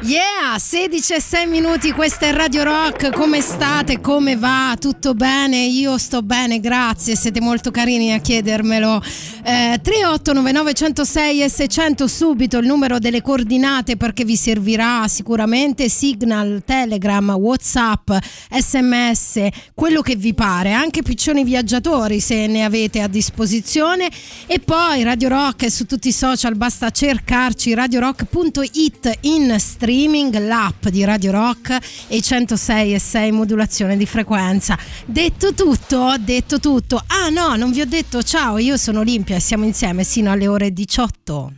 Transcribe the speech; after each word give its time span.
Yeah, 0.00 0.56
16 0.56 1.14
e 1.14 1.20
6 1.20 1.46
minuti, 1.46 1.90
questa 1.90 2.26
è 2.26 2.32
Radio 2.32 2.62
Rock, 2.62 3.10
come 3.10 3.40
state, 3.40 4.00
come 4.00 4.36
va? 4.36 4.76
Tutto 4.78 5.12
bene? 5.12 5.56
Io 5.64 5.98
sto 5.98 6.22
bene, 6.22 6.60
grazie, 6.60 7.16
siete 7.16 7.40
molto 7.40 7.72
carini 7.72 8.12
a 8.12 8.20
chiedermelo. 8.20 9.02
Eh, 9.42 9.80
3899 9.82 10.72
106 10.72 11.42
e 11.42 11.48
600 11.48 12.06
subito 12.06 12.58
il 12.58 12.66
numero 12.66 13.00
delle 13.00 13.22
coordinate 13.22 13.96
perché 13.96 14.24
vi 14.24 14.36
servirà 14.36 15.08
sicuramente 15.08 15.88
Signal, 15.88 16.62
Telegram, 16.64 17.30
Whatsapp, 17.30 18.10
SMS, 18.50 19.48
quello 19.74 20.00
che 20.00 20.14
vi 20.14 20.32
pare, 20.32 20.72
anche 20.74 21.02
piccioni 21.02 21.42
viaggiatori 21.42 22.20
se 22.20 22.46
ne 22.46 22.62
avete 22.62 23.00
a 23.00 23.08
disposizione 23.08 24.08
e 24.46 24.60
poi 24.60 25.02
Radio 25.02 25.28
Rock 25.28 25.68
su 25.72 25.86
tutti 25.86 26.08
i 26.08 26.12
social, 26.12 26.54
basta 26.54 26.90
cercarci 26.90 27.74
radiorock.it 27.74 29.18
in 29.22 29.56
streaming, 29.58 29.87
l'app 30.38 30.88
di 30.88 31.02
Radio 31.04 31.30
Rock 31.30 31.78
e 32.08 32.20
106 32.20 32.94
e 32.94 32.98
6 32.98 33.32
modulazione 33.32 33.96
di 33.96 34.04
frequenza. 34.04 34.78
Detto 35.06 35.54
tutto, 35.54 36.14
detto 36.18 36.60
tutto. 36.60 37.02
Ah 37.06 37.30
no, 37.30 37.56
non 37.56 37.72
vi 37.72 37.80
ho 37.80 37.86
detto 37.86 38.22
ciao, 38.22 38.58
io 38.58 38.76
sono 38.76 39.00
Olimpia 39.00 39.36
e 39.36 39.40
siamo 39.40 39.64
insieme 39.64 40.04
sino 40.04 40.30
alle 40.30 40.46
ore 40.46 40.72
18. 40.72 41.52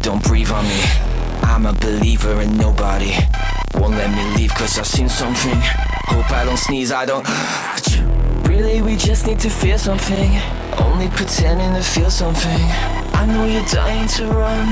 Don't 0.00 0.22
breathe 0.22 0.50
on 0.50 0.64
me. 0.64 0.82
I'm 1.42 1.66
a 1.66 1.72
believer 1.72 2.40
in 2.40 2.56
nobody. 2.56 3.12
Won't 3.74 3.94
let 3.94 4.10
me 4.10 4.36
leave 4.36 4.54
cause 4.54 4.78
I've 4.78 4.86
seen 4.86 5.08
something. 5.08 5.58
Hope 6.06 6.30
I 6.30 6.44
don't 6.44 6.56
sneeze, 6.56 6.92
I 6.92 7.04
don't. 7.04 7.26
Really, 8.48 8.80
we 8.80 8.96
just 8.96 9.26
need 9.26 9.40
to 9.40 9.50
feel 9.50 9.78
something. 9.78 10.30
Only 10.78 11.08
pretending 11.08 11.74
to 11.74 11.82
feel 11.82 12.10
something. 12.10 12.62
I 13.12 13.26
know 13.26 13.44
you're 13.44 13.66
dying 13.66 14.08
to 14.16 14.26
run. 14.26 14.66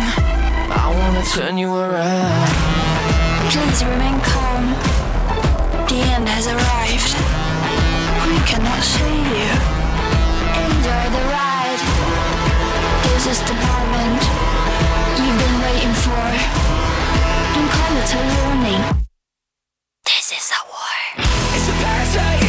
I 0.70 0.86
wanna 0.94 1.24
turn 1.24 1.58
you 1.58 1.74
around. 1.74 2.50
Please 3.50 3.84
remain 3.84 4.20
calm. 4.20 4.64
The 5.88 5.98
end 6.14 6.28
has 6.28 6.46
arrived. 6.46 7.12
We 8.30 8.38
cannot 8.46 8.82
save 8.82 9.26
you. 9.36 9.52
Enjoy 10.64 11.04
the 11.16 11.24
ride. 11.34 11.80
This 13.02 13.26
is 13.26 13.42
the 13.42 13.54
moment 13.54 14.59
waiting 15.81 15.97
for. 16.05 16.12
Don't 17.56 17.70
call 17.73 17.97
it 17.97 18.12
a 18.12 18.20
warning. 18.36 18.83
This 20.05 20.28
is 20.28 20.53
a 20.53 20.61
war. 20.69 20.97
It's 21.56 21.69
a 21.69 21.75
parasite. 21.81 22.45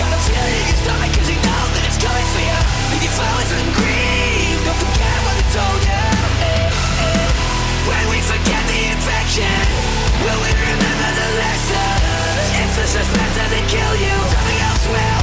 Got 0.00 0.08
a 0.08 0.20
feeling 0.24 0.56
in 0.56 0.64
your 0.64 0.80
stomach 0.80 1.12
cause 1.12 1.28
you 1.28 1.36
know 1.44 1.64
that 1.76 1.84
it's 1.84 2.00
coming 2.00 2.28
for 2.32 2.40
you. 2.40 2.60
Leave 2.92 3.04
your 3.04 3.12
flowers 3.20 3.52
and 3.52 3.68
grieve. 3.76 4.60
Don't 4.64 4.80
forget 4.80 5.18
what 5.28 5.36
I 5.36 5.44
told 5.52 5.82
you. 5.92 6.08
When 7.84 8.04
we 8.08 8.18
forget 8.24 8.62
the 8.64 8.80
infection, 8.96 9.60
will 10.24 10.40
we 10.40 10.50
remember 10.56 11.10
the 11.20 11.28
lesson? 11.44 12.00
If 12.64 12.70
the 12.80 12.86
suspense 12.88 13.34
doesn't 13.36 13.66
kill 13.68 13.94
you, 14.00 14.16
something 14.32 14.60
else 14.64 14.84
will. 14.88 15.20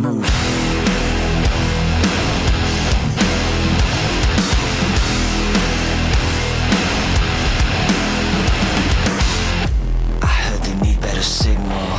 Move. 0.00 0.35
Signal. 11.26 11.98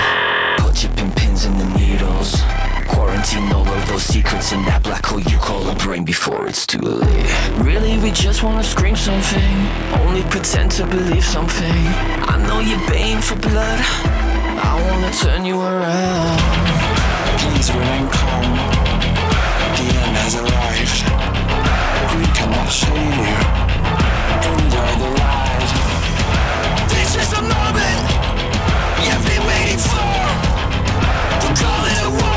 Put 0.58 0.76
chipping 0.76 1.12
pins 1.12 1.46
in 1.46 1.58
the 1.58 1.66
needles. 1.78 2.42
Quarantine 2.88 3.52
all 3.52 3.68
of 3.68 3.88
those 3.88 4.04
secrets 4.04 4.54
in 4.54 4.64
that 4.66 4.82
black 4.84 5.06
hole 5.06 5.20
you 5.20 5.38
call 5.38 5.68
a 5.70 5.76
brain 5.76 6.04
before 6.06 6.48
it's 6.48 6.66
too 6.66 6.80
late. 6.80 7.28
Really, 7.60 7.98
we 8.00 8.12
just 8.12 8.42
wanna 8.44 8.64
scream 8.64 8.96
something. 8.96 9.54
Only 10.02 10.24
pretend 10.24 10.72
to 10.72 10.86
believe 10.86 11.24
something. 11.24 11.80
I 12.32 12.36
know 12.48 12.60
you're 12.60 12.86
baying 12.90 13.22
for 13.22 13.36
blood. 13.36 13.80
I 14.70 14.74
wanna 14.88 15.12
turn 15.14 15.46
you 15.46 15.60
around. 15.60 16.40
Please 17.42 17.70
remain 17.72 18.08
calm. 18.10 18.52
The 19.78 19.88
end 20.04 20.16
has 20.24 20.36
arrived. 20.42 21.00
We 22.18 22.26
cannot 22.38 22.70
save 22.72 23.18
you. 23.28 23.40
Enjoy 24.52 24.92
the 25.04 25.10
ride. 25.20 25.72
This 26.96 27.12
is 27.22 27.30
the 27.36 27.42
moment 27.42 27.87
wait 29.78 29.86
for. 29.86 31.42
Don't 31.42 31.58
call 31.58 31.86
it 31.86 32.06
a 32.06 32.10
war. 32.10 32.37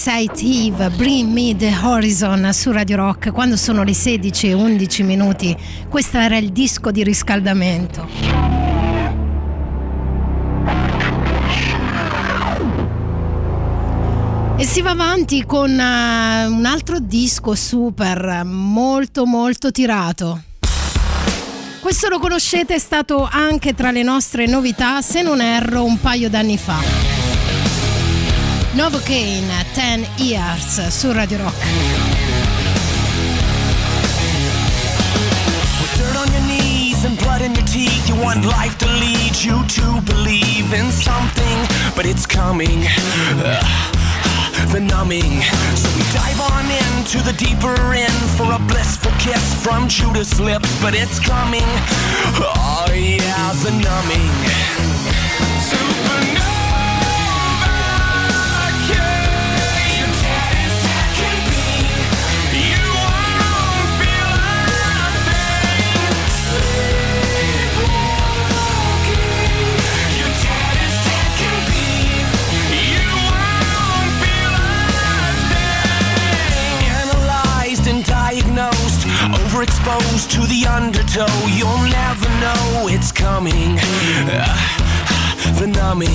Parasite 0.00 0.44
Eve, 0.44 0.90
Bring 0.90 1.32
Me 1.32 1.56
the 1.56 1.74
Horizon 1.82 2.50
su 2.52 2.70
Radio 2.70 2.96
Rock 2.98 3.32
quando 3.32 3.56
sono 3.56 3.82
le 3.82 3.94
16 3.94 4.50
e 4.50 4.52
11 4.52 5.02
minuti. 5.02 5.56
Questo 5.88 6.18
era 6.18 6.36
il 6.36 6.50
disco 6.52 6.92
di 6.92 7.02
riscaldamento. 7.02 8.06
E 14.56 14.64
si 14.64 14.82
va 14.82 14.90
avanti 14.90 15.44
con 15.44 15.68
uh, 15.70 16.52
un 16.52 16.64
altro 16.64 17.00
disco 17.00 17.56
super, 17.56 18.44
molto 18.44 19.26
molto 19.26 19.72
tirato. 19.72 20.42
Questo 21.80 22.08
lo 22.08 22.20
conoscete, 22.20 22.74
è 22.74 22.78
stato 22.78 23.28
anche 23.28 23.74
tra 23.74 23.90
le 23.90 24.04
nostre 24.04 24.46
novità, 24.46 25.00
se 25.00 25.22
non 25.22 25.40
erro, 25.40 25.82
un 25.82 25.98
paio 25.98 26.30
d'anni 26.30 26.56
fa. 26.56 27.07
Novocaine 28.74 29.64
10 29.74 30.06
Years 30.16 30.88
su 30.90 31.12
Radio 31.12 31.38
Rock. 31.38 31.54
Dirt 35.96 36.16
on 36.16 36.30
your 36.32 36.42
knees 36.42 37.04
and 37.04 37.18
blood 37.18 37.40
in 37.40 37.54
your 37.54 37.64
teeth. 37.64 38.08
You 38.08 38.16
want 38.16 38.44
life 38.44 38.76
to 38.78 38.86
lead 38.86 39.34
you 39.42 39.64
to 39.66 40.00
believe 40.02 40.72
in 40.72 40.92
something, 40.92 41.58
but 41.96 42.04
it's 42.04 42.26
coming. 42.26 42.86
Uh, 43.42 43.62
the 44.72 44.80
numbing. 44.80 45.42
So 45.74 45.88
we 45.96 46.02
dive 46.12 46.40
on 46.52 46.66
into 46.70 47.22
the 47.22 47.32
deeper 47.32 47.74
end 47.94 48.12
for 48.36 48.52
a 48.52 48.58
blissful 48.68 49.12
kiss 49.18 49.54
from 49.64 49.88
Judas' 49.88 50.38
lips, 50.40 50.70
but 50.82 50.94
it's 50.94 51.18
coming. 51.18 51.68
Oh 52.36 52.86
yeah, 52.92 53.52
the 53.64 53.70
numbing. 53.70 54.88
Overexposed 79.58 80.30
to 80.30 80.46
the 80.46 80.66
undertow. 80.66 81.26
You'll 81.48 81.82
never 81.90 82.28
know 82.38 82.86
it's 82.88 83.10
coming. 83.10 83.76
Uh, 84.30 85.58
the 85.58 85.66
numbing. 85.66 86.08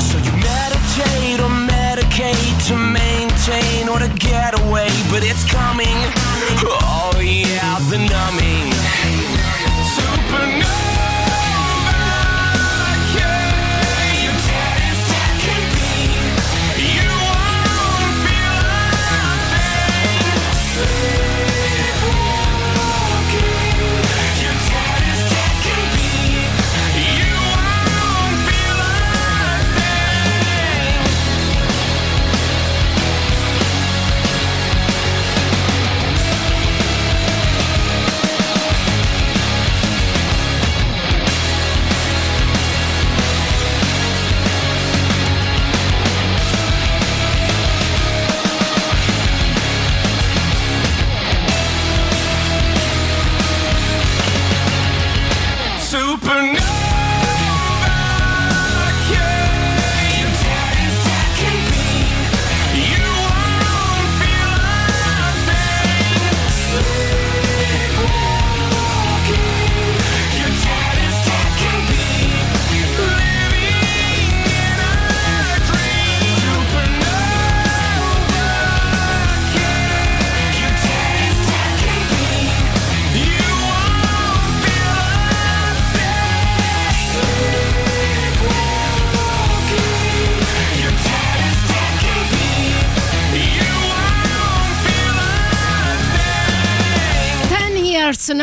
So 0.00 0.18
you 0.18 0.32
meditate 0.32 1.38
or 1.38 1.48
medicate 1.48 2.66
to 2.66 2.76
maintain 2.76 3.88
or 3.88 4.00
to 4.00 4.08
get 4.18 4.58
away, 4.58 4.88
but 5.10 5.22
it's 5.22 5.44
coming. 5.48 5.96
Oh 6.66 7.12
yeah, 7.22 7.78
the 7.88 7.98
numbing. 7.98 8.77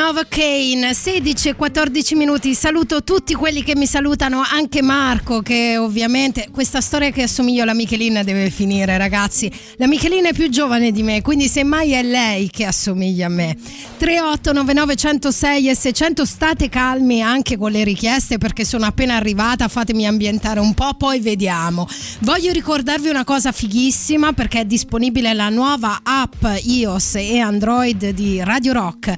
Nova 0.06 0.24
Kane, 0.30 0.94
16 0.94 1.50
e 1.50 1.56
14 1.56 2.13
minuti. 2.13 2.54
Saluto 2.54 3.04
tutti 3.04 3.34
quelli 3.34 3.63
che 3.63 3.75
mi 3.75 3.88
salutano, 3.88 4.44
anche 4.47 4.83
Marco, 4.83 5.42
che 5.42 5.78
ovviamente 5.80 6.50
questa 6.52 6.80
storia 6.80 7.09
che 7.09 7.24
assomiglio 7.24 7.64
alla 7.64 7.74
Michelina 7.74 8.21
deve 8.21 8.52
finire, 8.52 9.00
ragazzi. 9.00 9.52
La 9.78 9.88
Michelina 9.88 10.30
è 10.30 10.33
più 10.33 10.47
giovane 10.50 10.92
di 10.92 11.02
me, 11.02 11.24
quindi 11.24 11.47
semmai 11.47 11.94
è 11.94 12.04
lei 12.04 12.52
che 12.52 12.66
assomiglia 12.66 13.26
a 13.26 13.30
me. 13.30 13.57
3899 13.97 14.95
106 14.95 15.69
e 15.69 15.76
600 15.76 16.24
state 16.24 16.69
calmi 16.69 17.24
anche 17.24 17.57
con 17.57 17.71
le 17.71 17.83
richieste 17.83 18.38
perché 18.38 18.64
sono 18.64 18.85
appena 18.85 19.16
arrivata, 19.16 19.68
fatemi 19.68 20.06
ambientare 20.06 20.59
un 20.59 20.76
po', 20.76 20.94
poi 20.94 21.19
vediamo. 21.19 21.88
Voglio 22.19 22.52
ricordarvi 22.52 23.09
una 23.09 23.24
cosa 23.24 23.52
fighissima 23.52 24.33
perché 24.33 24.59
è 24.59 24.66
disponibile 24.66 25.33
la 25.33 25.50
nuova 25.50 26.02
app 26.04 26.45
iOS 26.62 27.16
e 27.16 27.40
Android 27.40 28.09
di 28.09 28.44
Radio 28.44 28.74
Rock. 28.74 29.16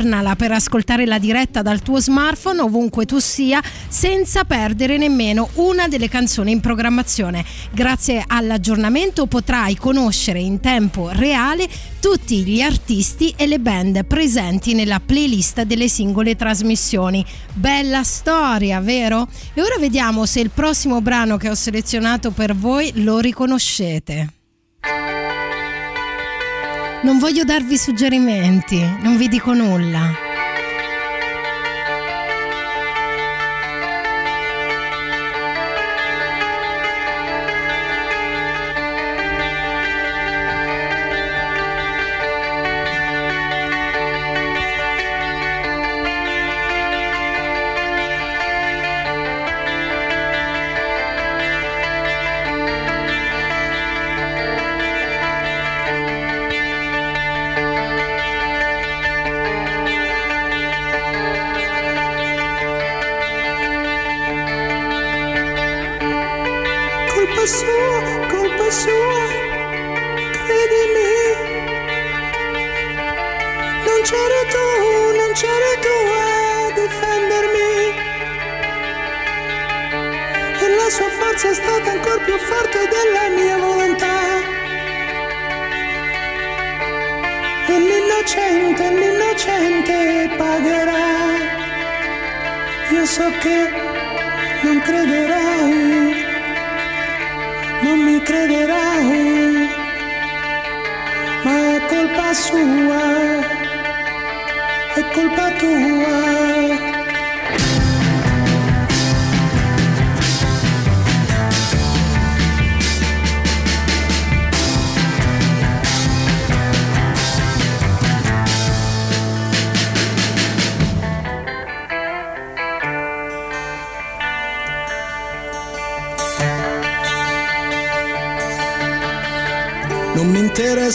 Aggiornala 0.00 0.34
per 0.34 0.50
ascoltare 0.52 1.04
la 1.04 1.18
diretta 1.18 1.60
dal 1.60 1.82
tuo 1.82 2.00
smartphone 2.00 2.62
ovunque 2.62 3.04
tu 3.04 3.18
sia 3.18 3.62
senza 3.86 4.44
perdere 4.44 4.96
nemmeno 4.96 5.50
una 5.56 5.88
delle 5.88 6.08
canzoni 6.08 6.52
in 6.52 6.60
programmazione. 6.60 7.44
Grazie 7.70 8.24
all'aggiornamento 8.26 9.26
potrai 9.26 9.76
conoscere 9.76 10.40
in 10.40 10.58
tempo 10.58 11.10
reale 11.12 11.68
tutti 12.00 12.42
gli 12.44 12.62
artisti 12.62 13.34
e 13.36 13.46
le 13.46 13.60
band 13.60 14.06
presenti 14.06 14.72
nella 14.72 15.00
playlist 15.04 15.64
delle 15.64 15.88
singole 15.88 16.34
trasmissioni. 16.34 17.22
Bella 17.52 18.02
storia, 18.02 18.80
vero? 18.80 19.28
E 19.52 19.60
ora 19.60 19.76
vediamo 19.78 20.24
se 20.24 20.40
il 20.40 20.48
prossimo 20.48 21.02
brano 21.02 21.36
che 21.36 21.50
ho 21.50 21.54
selezionato 21.54 22.30
per 22.30 22.56
voi 22.56 22.90
lo 23.02 23.18
riconoscete. 23.18 24.32
Non 27.02 27.18
voglio 27.18 27.44
darvi 27.44 27.78
suggerimenti, 27.78 28.78
non 29.00 29.16
vi 29.16 29.28
dico 29.28 29.54
nulla. 29.54 30.29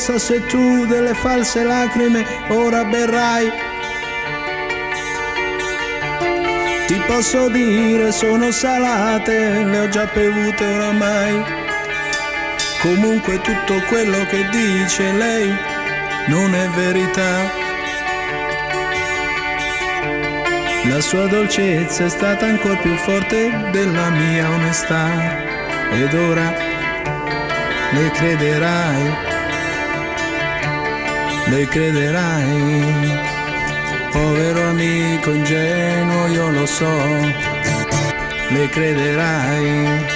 Interessa 0.05 0.19
se 0.19 0.39
tu 0.45 0.85
delle 0.85 1.13
false 1.13 1.63
lacrime 1.63 2.25
ora 2.49 2.83
berrai. 2.83 3.51
Ti 6.87 7.01
posso 7.07 7.49
dire 7.49 8.11
sono 8.11 8.51
salate, 8.51 9.63
le 9.63 9.79
ho 9.79 9.89
già 9.89 10.07
bevute 10.13 10.63
oramai. 10.63 11.43
Comunque 12.81 13.41
tutto 13.41 13.81
quello 13.87 14.25
che 14.25 14.47
dice 14.49 15.11
lei 15.11 15.51
non 16.27 16.53
è 16.53 16.67
verità. 16.69 17.63
La 20.87 21.01
sua 21.01 21.25
dolcezza 21.25 22.05
è 22.05 22.09
stata 22.09 22.45
ancora 22.45 22.75
più 22.75 22.95
forte 22.95 23.69
della 23.71 24.09
mia 24.09 24.49
onestà. 24.51 25.07
Ed 25.91 26.13
ora 26.13 26.53
le 27.91 28.11
crederai, 28.11 29.24
le 31.47 31.67
crederai. 31.67 33.19
Povero 34.11 34.69
amico 34.69 35.31
ingenuo, 35.31 36.27
io 36.27 36.49
lo 36.49 36.65
so, 36.65 36.95
le 38.49 38.69
crederai. 38.69 40.14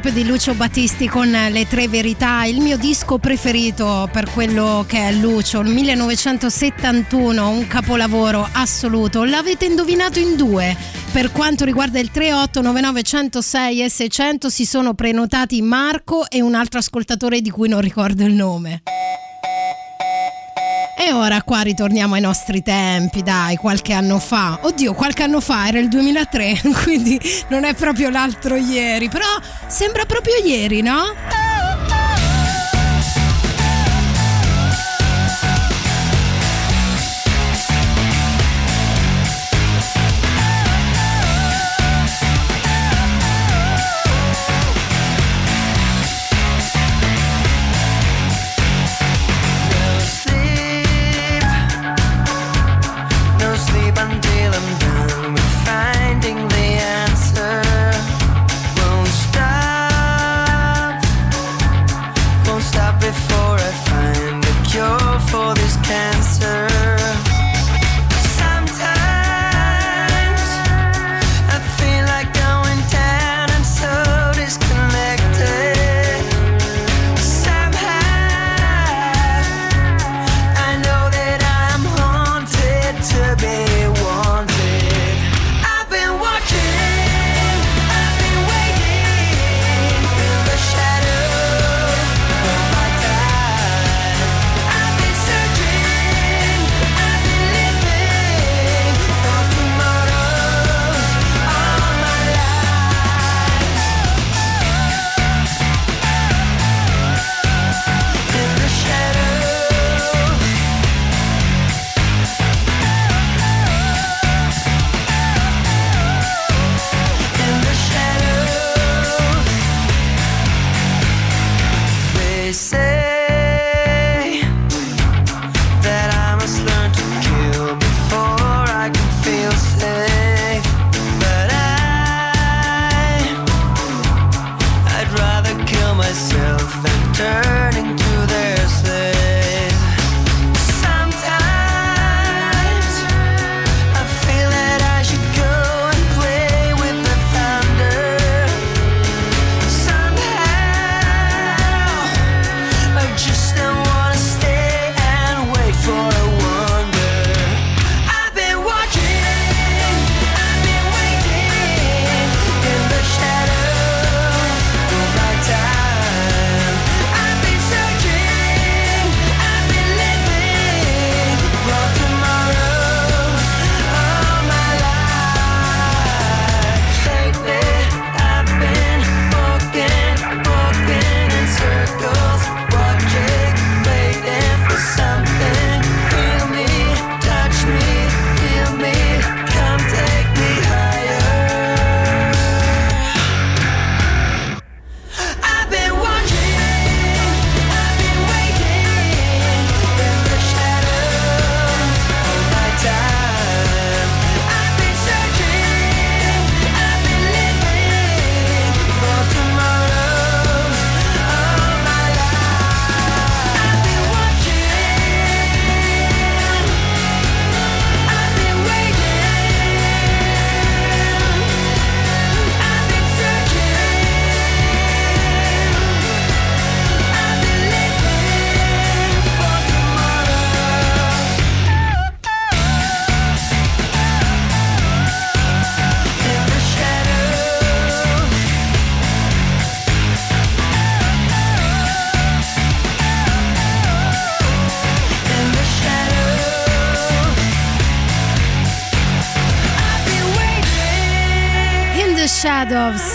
Proprio 0.00 0.12
di 0.12 0.26
Lucio 0.26 0.54
Battisti 0.54 1.06
con 1.06 1.30
Le 1.30 1.68
Tre 1.68 1.86
Verità, 1.86 2.44
il 2.46 2.58
mio 2.58 2.76
disco 2.76 3.18
preferito 3.18 4.08
per 4.10 4.28
quello 4.28 4.84
che 4.88 4.98
è 4.98 5.12
Lucio, 5.12 5.60
il 5.60 5.68
1971, 5.68 7.48
un 7.48 7.64
capolavoro 7.68 8.48
assoluto. 8.54 9.22
L'avete 9.22 9.66
indovinato 9.66 10.18
in 10.18 10.34
due. 10.34 10.76
Per 11.12 11.30
quanto 11.30 11.64
riguarda 11.64 12.00
il 12.00 12.10
3899 12.10 13.02
106 13.04 13.82
e 13.84 13.88
600 13.88 14.48
si 14.48 14.64
sono 14.64 14.94
prenotati 14.94 15.62
Marco 15.62 16.28
e 16.28 16.42
un 16.42 16.56
altro 16.56 16.80
ascoltatore 16.80 17.40
di 17.40 17.50
cui 17.50 17.68
non 17.68 17.80
ricordo 17.80 18.24
il 18.24 18.32
nome. 18.32 18.82
E 21.06 21.12
ora 21.12 21.42
qua 21.42 21.60
ritorniamo 21.60 22.14
ai 22.14 22.22
nostri 22.22 22.62
tempi, 22.62 23.22
dai, 23.22 23.56
qualche 23.56 23.92
anno 23.92 24.18
fa. 24.18 24.60
Oddio, 24.62 24.94
qualche 24.94 25.22
anno 25.24 25.38
fa 25.38 25.68
era 25.68 25.78
il 25.78 25.88
2003, 25.88 26.62
quindi 26.82 27.20
non 27.48 27.64
è 27.64 27.74
proprio 27.74 28.08
l'altro 28.08 28.56
ieri, 28.56 29.10
però 29.10 29.26
sembra 29.66 30.06
proprio 30.06 30.36
ieri, 30.42 30.80
no? 30.80 31.33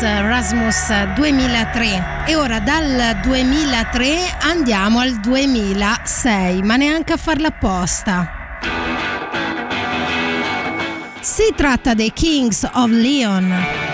Erasmus 0.02 0.88
Rasmus 0.90 1.14
2003 1.16 2.24
e 2.28 2.36
ora 2.36 2.60
dal 2.60 3.20
2003 3.22 4.38
andiamo 4.42 5.00
al 5.00 5.20
2006 5.20 6.62
ma 6.62 6.78
neanche 6.78 7.14
a 7.14 7.18
farla 7.18 7.48
apposta. 7.48 8.32
Si 11.20 11.54
tratta 11.56 11.94
dei 11.94 12.14
Kings 12.14 12.64
of 12.72 12.90
Leon. 12.90 13.89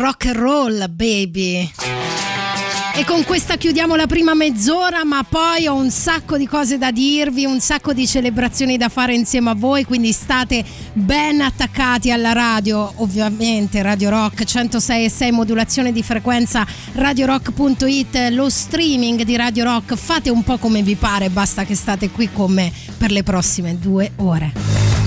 rock 0.00 0.26
and 0.26 0.36
roll, 0.36 0.88
baby. 0.88 1.70
E 2.94 3.04
con 3.04 3.22
questa 3.24 3.56
chiudiamo 3.56 3.94
la 3.96 4.06
prima 4.06 4.34
mezz'ora, 4.34 5.04
ma 5.04 5.24
poi 5.28 5.66
ho 5.66 5.74
un 5.74 5.90
sacco 5.90 6.36
di 6.36 6.46
cose 6.46 6.76
da 6.76 6.90
dirvi, 6.90 7.44
un 7.44 7.60
sacco 7.60 7.92
di 7.92 8.06
celebrazioni 8.06 8.76
da 8.76 8.88
fare 8.88 9.14
insieme 9.14 9.50
a 9.50 9.54
voi, 9.54 9.84
quindi 9.84 10.12
state 10.12 10.64
ben 10.92 11.40
attaccati 11.40 12.10
alla 12.10 12.32
radio, 12.32 12.92
ovviamente 12.96 13.82
Radio 13.82 14.10
Rock 14.10 14.44
106 14.44 15.04
e 15.04 15.10
6 15.10 15.30
modulazione 15.32 15.92
di 15.92 16.02
frequenza 16.02 16.66
radiorock.it, 16.92 18.28
lo 18.32 18.48
streaming 18.48 19.22
di 19.22 19.36
Radio 19.36 19.64
Rock, 19.64 19.94
fate 19.94 20.30
un 20.30 20.42
po' 20.42 20.58
come 20.58 20.82
vi 20.82 20.96
pare, 20.96 21.30
basta 21.30 21.64
che 21.64 21.74
state 21.74 22.10
qui 22.10 22.30
con 22.32 22.52
me 22.52 22.72
per 22.98 23.10
le 23.10 23.22
prossime 23.22 23.78
due 23.78 24.12
ore. 24.16 24.99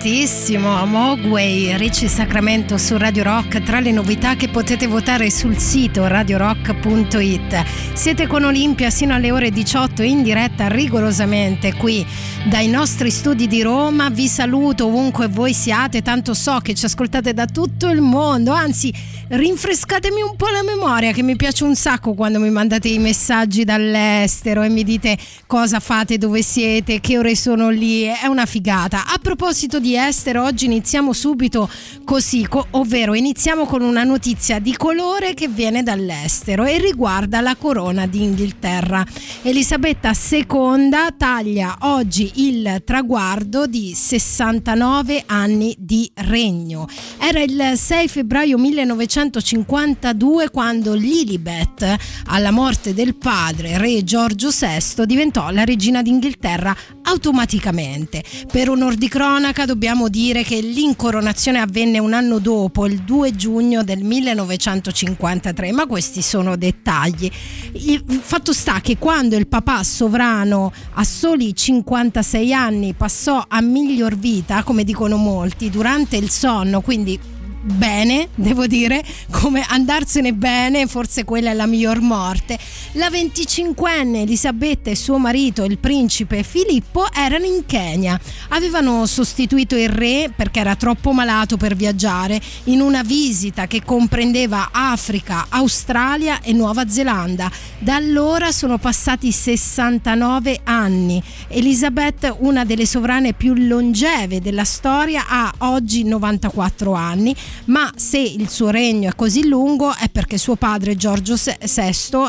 artista 0.00 0.39
tantissimo. 0.50 0.84
Mogway, 0.86 1.76
Ricci 1.76 2.08
Sacramento 2.08 2.76
su 2.76 2.96
Radio 2.96 3.22
Rock, 3.22 3.62
tra 3.62 3.78
le 3.78 3.92
novità 3.92 4.34
che 4.34 4.48
potete 4.48 4.86
votare 4.86 5.30
sul 5.30 5.56
sito 5.58 6.06
radiorock.it. 6.06 7.64
Siete 7.92 8.26
con 8.26 8.44
Olimpia 8.44 8.90
sino 8.90 9.14
alle 9.14 9.30
ore 9.30 9.50
18 9.50 10.02
in 10.02 10.22
diretta 10.22 10.66
rigorosamente 10.66 11.74
qui 11.74 12.04
dai 12.48 12.68
nostri 12.68 13.10
studi 13.10 13.46
di 13.46 13.62
Roma. 13.62 14.10
Vi 14.10 14.26
saluto 14.26 14.86
ovunque 14.86 15.28
voi 15.28 15.52
siate, 15.52 16.02
tanto 16.02 16.34
so 16.34 16.58
che 16.62 16.74
ci 16.74 16.86
ascoltate 16.86 17.32
da 17.32 17.46
tutto 17.46 17.88
il 17.88 18.00
mondo, 18.00 18.52
anzi 18.52 18.92
rinfrescatemi 19.28 20.22
un 20.22 20.34
po' 20.34 20.48
la 20.48 20.64
memoria 20.64 21.12
che 21.12 21.22
mi 21.22 21.36
piace 21.36 21.62
un 21.62 21.76
sacco 21.76 22.14
quando 22.14 22.40
mi 22.40 22.50
mandate 22.50 22.88
i 22.88 22.98
messaggi 22.98 23.62
dall'estero 23.62 24.62
e 24.62 24.68
mi 24.68 24.82
dite 24.82 25.16
cosa 25.46 25.78
fate, 25.78 26.18
dove 26.18 26.42
siete, 26.42 26.98
che 27.00 27.18
ore 27.18 27.36
sono 27.36 27.68
lì, 27.68 28.02
è 28.02 28.26
una 28.26 28.46
figata. 28.46 29.04
A 29.06 29.18
proposito 29.22 29.78
di 29.78 29.96
estero, 29.96 30.39
oggi 30.42 30.64
iniziamo 30.64 31.12
subito 31.12 31.68
così, 32.04 32.46
co- 32.48 32.66
ovvero 32.72 33.14
iniziamo 33.14 33.66
con 33.66 33.82
una 33.82 34.04
notizia 34.04 34.58
di 34.58 34.76
colore 34.76 35.34
che 35.34 35.48
viene 35.48 35.82
dall'estero 35.82 36.64
e 36.64 36.78
riguarda 36.78 37.40
la 37.40 37.56
corona 37.56 38.06
d'Inghilterra. 38.06 39.04
Elisabetta 39.42 40.12
II 40.12 40.90
taglia 41.16 41.76
oggi 41.80 42.32
il 42.46 42.82
traguardo 42.84 43.66
di 43.66 43.92
69 43.94 45.24
anni 45.26 45.74
di 45.78 46.10
regno. 46.14 46.86
Era 47.18 47.40
il 47.42 47.72
6 47.76 48.08
febbraio 48.08 48.58
1952 48.58 50.50
quando 50.50 50.94
Lilibet, 50.94 51.96
alla 52.26 52.50
morte 52.50 52.94
del 52.94 53.14
padre, 53.14 53.78
re 53.78 54.02
Giorgio 54.02 54.50
VI, 54.50 55.06
diventò 55.06 55.50
la 55.50 55.64
regina 55.64 56.02
d'Inghilterra 56.02 56.74
automaticamente. 57.02 58.22
Per 58.50 58.70
onor 58.70 58.94
di 58.94 59.08
cronaca 59.08 59.64
dobbiamo 59.64 60.08
dire 60.08 60.29
che 60.30 60.60
l'incoronazione 60.60 61.58
avvenne 61.58 61.98
un 61.98 62.12
anno 62.12 62.38
dopo, 62.38 62.86
il 62.86 63.00
2 63.00 63.34
giugno 63.34 63.82
del 63.82 64.04
1953, 64.04 65.72
ma 65.72 65.86
questi 65.86 66.22
sono 66.22 66.56
dettagli. 66.56 67.28
Il 67.72 68.04
fatto 68.22 68.52
sta 68.52 68.80
che 68.80 68.96
quando 68.96 69.34
il 69.34 69.48
papà 69.48 69.82
sovrano 69.82 70.72
a 70.94 71.02
soli 71.02 71.54
56 71.54 72.54
anni 72.54 72.94
passò 72.94 73.44
a 73.46 73.60
miglior 73.60 74.16
vita, 74.16 74.62
come 74.62 74.84
dicono 74.84 75.16
molti, 75.16 75.68
durante 75.68 76.16
il 76.16 76.30
sonno, 76.30 76.80
quindi 76.80 77.18
bene, 77.60 78.28
devo 78.34 78.66
dire, 78.66 79.04
come 79.30 79.64
andarsene 79.68 80.32
bene, 80.32 80.86
forse 80.86 81.24
quella 81.24 81.50
è 81.50 81.54
la 81.54 81.66
miglior 81.66 82.00
morte. 82.00 82.58
La 82.92 83.08
25enne 83.08 84.16
Elisabetta 84.16 84.90
e 84.90 84.96
suo 84.96 85.18
marito, 85.18 85.64
il 85.64 85.78
principe 85.78 86.42
Filippo, 86.42 87.06
erano 87.12 87.44
in 87.44 87.66
Kenya. 87.66 88.18
Avevano 88.48 89.06
sostituito 89.06 89.76
il 89.76 89.88
re 89.88 90.32
perché 90.34 90.60
era 90.60 90.74
troppo 90.74 91.12
malato 91.12 91.56
per 91.56 91.74
viaggiare 91.74 92.40
in 92.64 92.80
una 92.80 93.02
visita 93.02 93.66
che 93.66 93.82
comprendeva 93.84 94.70
Africa, 94.72 95.46
Australia 95.50 96.40
e 96.40 96.52
Nuova 96.52 96.88
Zelanda. 96.88 97.50
Da 97.78 97.94
allora 97.94 98.52
sono 98.52 98.78
passati 98.78 99.32
69 99.32 100.60
anni. 100.64 101.22
Elisabetta, 101.48 102.34
una 102.38 102.64
delle 102.64 102.86
sovrane 102.86 103.32
più 103.32 103.54
longeve 103.54 104.40
della 104.40 104.64
storia, 104.64 105.26
ha 105.28 105.52
oggi 105.58 106.04
94 106.04 106.92
anni 106.92 107.36
ma 107.66 107.90
se 107.94 108.18
il 108.18 108.48
suo 108.48 108.70
regno 108.70 109.10
è 109.10 109.14
così 109.14 109.46
lungo 109.46 109.94
è 109.94 110.08
perché 110.08 110.38
suo 110.38 110.56
padre 110.56 110.96
Giorgio 110.96 111.34
VI 111.34 111.58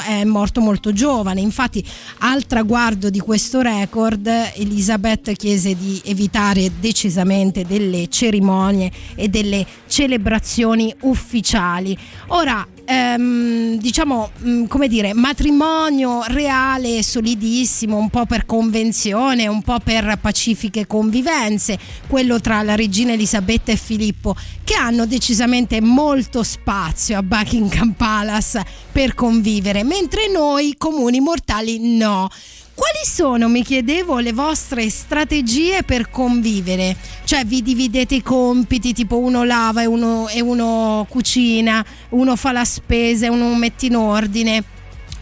è 0.07 0.23
morto 0.23 0.62
molto 0.62 0.93
giovane. 0.93 1.41
Infatti, 1.41 1.84
al 2.19 2.45
traguardo 2.45 3.10
di 3.10 3.19
questo 3.19 3.62
record, 3.62 4.27
Elisabeth 4.55 5.31
chiese 5.34 5.75
di 5.75 6.01
evitare 6.05 6.71
decisamente 6.79 7.65
delle 7.65 8.07
cerimonie 8.10 8.91
e 9.15 9.29
delle 9.29 9.65
celebrazioni 9.88 10.93
ufficiali. 11.01 11.97
Ora, 12.27 12.65
ehm, 12.85 13.77
diciamo, 13.77 14.31
mh, 14.37 14.65
come 14.65 14.87
dire, 14.87 15.13
matrimonio 15.13 16.23
reale, 16.27 17.03
solidissimo, 17.03 17.97
un 17.97 18.09
po' 18.09 18.25
per 18.25 18.45
convenzione, 18.45 19.47
un 19.47 19.61
po' 19.61 19.79
per 19.79 20.17
pacifiche 20.21 20.87
convivenze, 20.87 21.77
quello 22.07 22.39
tra 22.39 22.61
la 22.61 22.75
regina 22.75 23.13
Elisabetta 23.13 23.71
e 23.71 23.77
Filippo, 23.77 24.35
che 24.63 24.75
hanno 24.75 25.05
decisamente 25.05 25.81
molto 25.81 26.43
spazio 26.43 27.17
a 27.17 27.23
Buckingham 27.23 27.91
Palace 27.91 28.65
per 28.91 29.13
convivere, 29.13 29.83
mentre 29.83 30.29
noi 30.29 30.75
comuni 30.77 31.19
mortali 31.19 31.95
no. 31.97 32.29
Quali 32.73 32.99
sono, 33.03 33.49
mi 33.49 33.63
chiedevo, 33.63 34.19
le 34.19 34.34
vostre 34.34 34.89
strategie 34.89 35.84
per 35.84 36.10
convivere? 36.10 36.95
Cioè 37.25 37.43
vi 37.43 37.62
dividete 37.62 38.15
i 38.15 38.21
compiti, 38.21 38.93
tipo 38.93 39.17
uno 39.17 39.43
lava 39.43 39.81
e 39.81 39.86
uno, 39.86 40.27
e 40.29 40.41
uno 40.41 41.05
cucina, 41.10 41.86
uno 42.10 42.36
fa 42.36 42.51
la 42.51 42.65
spesa 42.65 43.25
e 43.25 43.29
uno 43.29 43.53
mette 43.55 43.88
in 43.88 43.95
ordine 43.95 44.63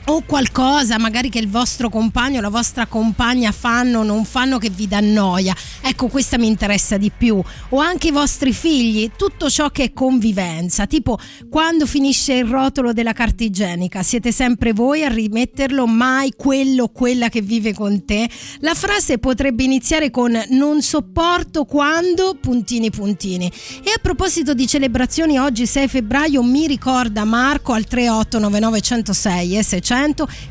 o 0.10 0.24
qualcosa 0.26 0.98
magari 0.98 1.30
che 1.30 1.38
il 1.38 1.48
vostro 1.48 1.88
compagno 1.90 2.40
o 2.40 2.42
la 2.42 2.50
vostra 2.50 2.88
compagna 2.88 3.52
fanno 3.52 4.00
o 4.00 4.04
non 4.04 4.26
fanno 4.26 4.58
che 4.58 4.72
vi 4.72 4.88
dà 4.88 5.00
noia. 5.02 5.56
Ecco, 5.82 6.08
questa 6.08 6.40
mi 6.40 6.48
interessa 6.48 6.98
di 6.98 7.12
più. 7.16 7.40
O 7.70 7.78
anche 7.78 8.08
i 8.08 8.12
vostri 8.12 8.52
figli, 8.52 9.12
tutto 9.16 9.52
ciò 9.52 9.70
che 9.70 9.84
è 9.84 9.94
convivenza, 9.94 10.88
tipo 10.88 11.20
quando 11.48 11.86
finisce 11.86 12.34
il 12.34 12.46
rotolo 12.46 12.92
della 12.92 13.14
carta 13.14 13.44
igienica, 13.44 14.02
siete 14.02 14.32
sempre 14.32 14.74
voi 14.74 15.04
a 15.04 15.10
rimetterlo, 15.10 15.86
mai 15.86 16.34
quello 16.36 16.86
o 16.86 16.90
quella 16.90 17.30
che 17.30 17.42
vive 17.42 17.76
con 17.76 18.04
te. 18.04 18.28
La 18.62 18.74
frase 18.74 19.20
potrebbe 19.20 19.64
iniziare 19.64 20.10
con 20.10 20.36
non 20.50 20.82
sopporto 20.82 21.66
quando 21.66 22.36
puntini 22.40 22.90
puntini. 22.90 23.52
E 23.84 23.92
a 23.96 24.00
proposito 24.02 24.56
di 24.56 24.66
celebrazioni, 24.66 25.38
oggi 25.38 25.68
6 25.68 25.88
febbraio 25.88 26.42
mi 26.42 26.66
ricorda 26.66 27.26
Marco 27.26 27.74
al 27.74 27.86
3899 27.86 28.82
106 28.82 29.58
e 29.58 29.64
600 29.64 29.99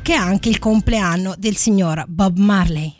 che 0.02 0.12
è 0.12 0.16
anche 0.16 0.50
il 0.50 0.58
compleanno 0.58 1.34
del 1.38 1.56
signor 1.56 2.04
Bob 2.06 2.37
Marley. 2.37 2.96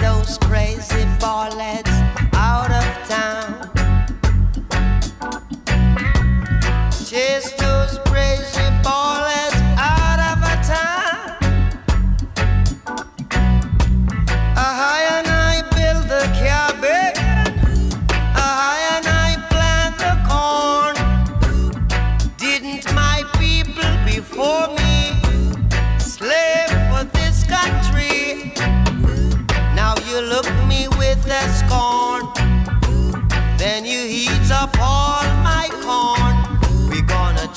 Those 0.00 0.38
crazy 0.38 1.04
ballets 1.20 1.91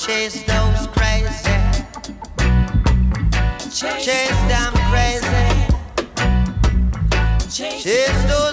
chase 0.06 0.40
those 0.44 0.86
crazy. 0.94 1.50
Chase 4.04 4.40
them 4.46 4.72
crazy. 4.88 5.46
Chase 7.50 8.24
those 8.28 8.45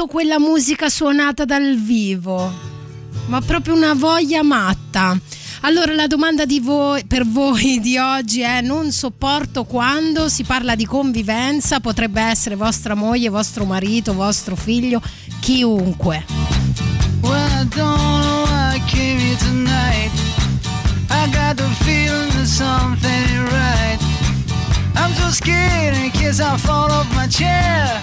tutta 0.00 0.06
quella 0.06 0.38
musica 0.38 0.88
suonata 0.88 1.44
dal 1.44 1.76
vivo. 1.76 2.50
Ma 3.26 3.40
proprio 3.42 3.74
una 3.74 3.92
voglia 3.92 4.42
matta. 4.42 5.18
Allora 5.62 5.92
la 5.94 6.06
domanda 6.06 6.44
voi, 6.60 7.04
per 7.04 7.26
voi 7.26 7.80
di 7.80 7.98
oggi 7.98 8.40
è 8.40 8.62
non 8.62 8.92
sopporto 8.92 9.64
quando 9.64 10.28
si 10.28 10.44
parla 10.44 10.74
di 10.74 10.86
convivenza, 10.86 11.80
potrebbe 11.80 12.22
essere 12.22 12.54
vostra 12.54 12.94
moglie, 12.94 13.28
vostro 13.28 13.66
marito, 13.66 14.14
vostro 14.14 14.56
figlio, 14.56 15.02
chiunque. 15.40 16.24
Well. 17.20 17.68
I'm 24.96 25.14
so 25.14 25.30
scared 25.30 25.94
in 25.94 26.10
case 26.10 26.40
I 26.40 26.56
fall 26.56 26.90
off 26.90 27.14
my 27.14 27.26
chair. 27.26 28.02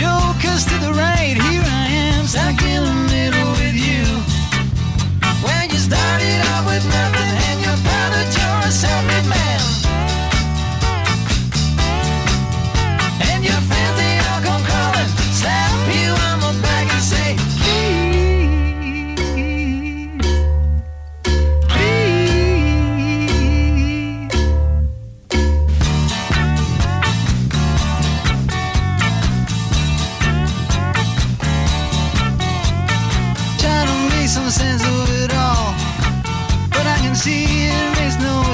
jokers 0.00 0.64
to 0.64 0.76
the 0.80 0.92
right. 0.94 1.36
Here 1.36 1.62
I 1.62 1.84
am, 2.08 2.26
stuck 2.26 2.62
in 2.62 2.82
the 2.90 2.98
middle 3.12 3.50
with 3.60 3.76
you. 3.76 4.04
When 5.44 5.68
you 5.68 5.76
started 5.76 6.40
out 6.52 6.64
with 6.64 6.84
nothing 6.88 7.32
and 7.48 7.56
you're 7.64 7.82
that 7.84 8.28
you're 8.36 8.68
a 8.68 8.72
self-made 8.72 9.28
man. 9.28 9.89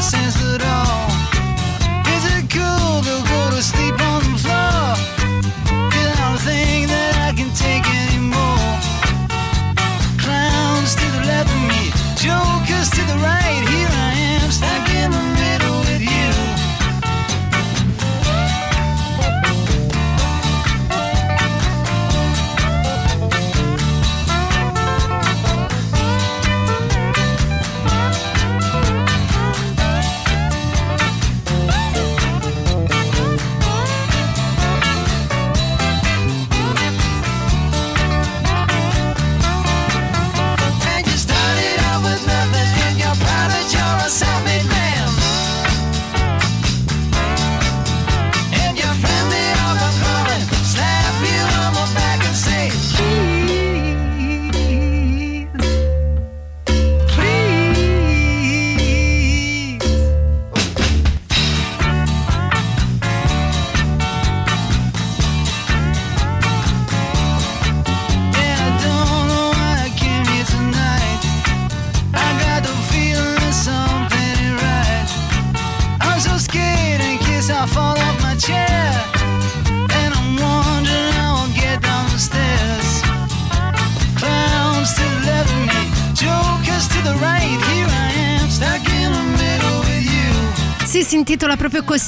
Sense 0.06 0.40
at 0.54 0.62
all. 0.62 1.05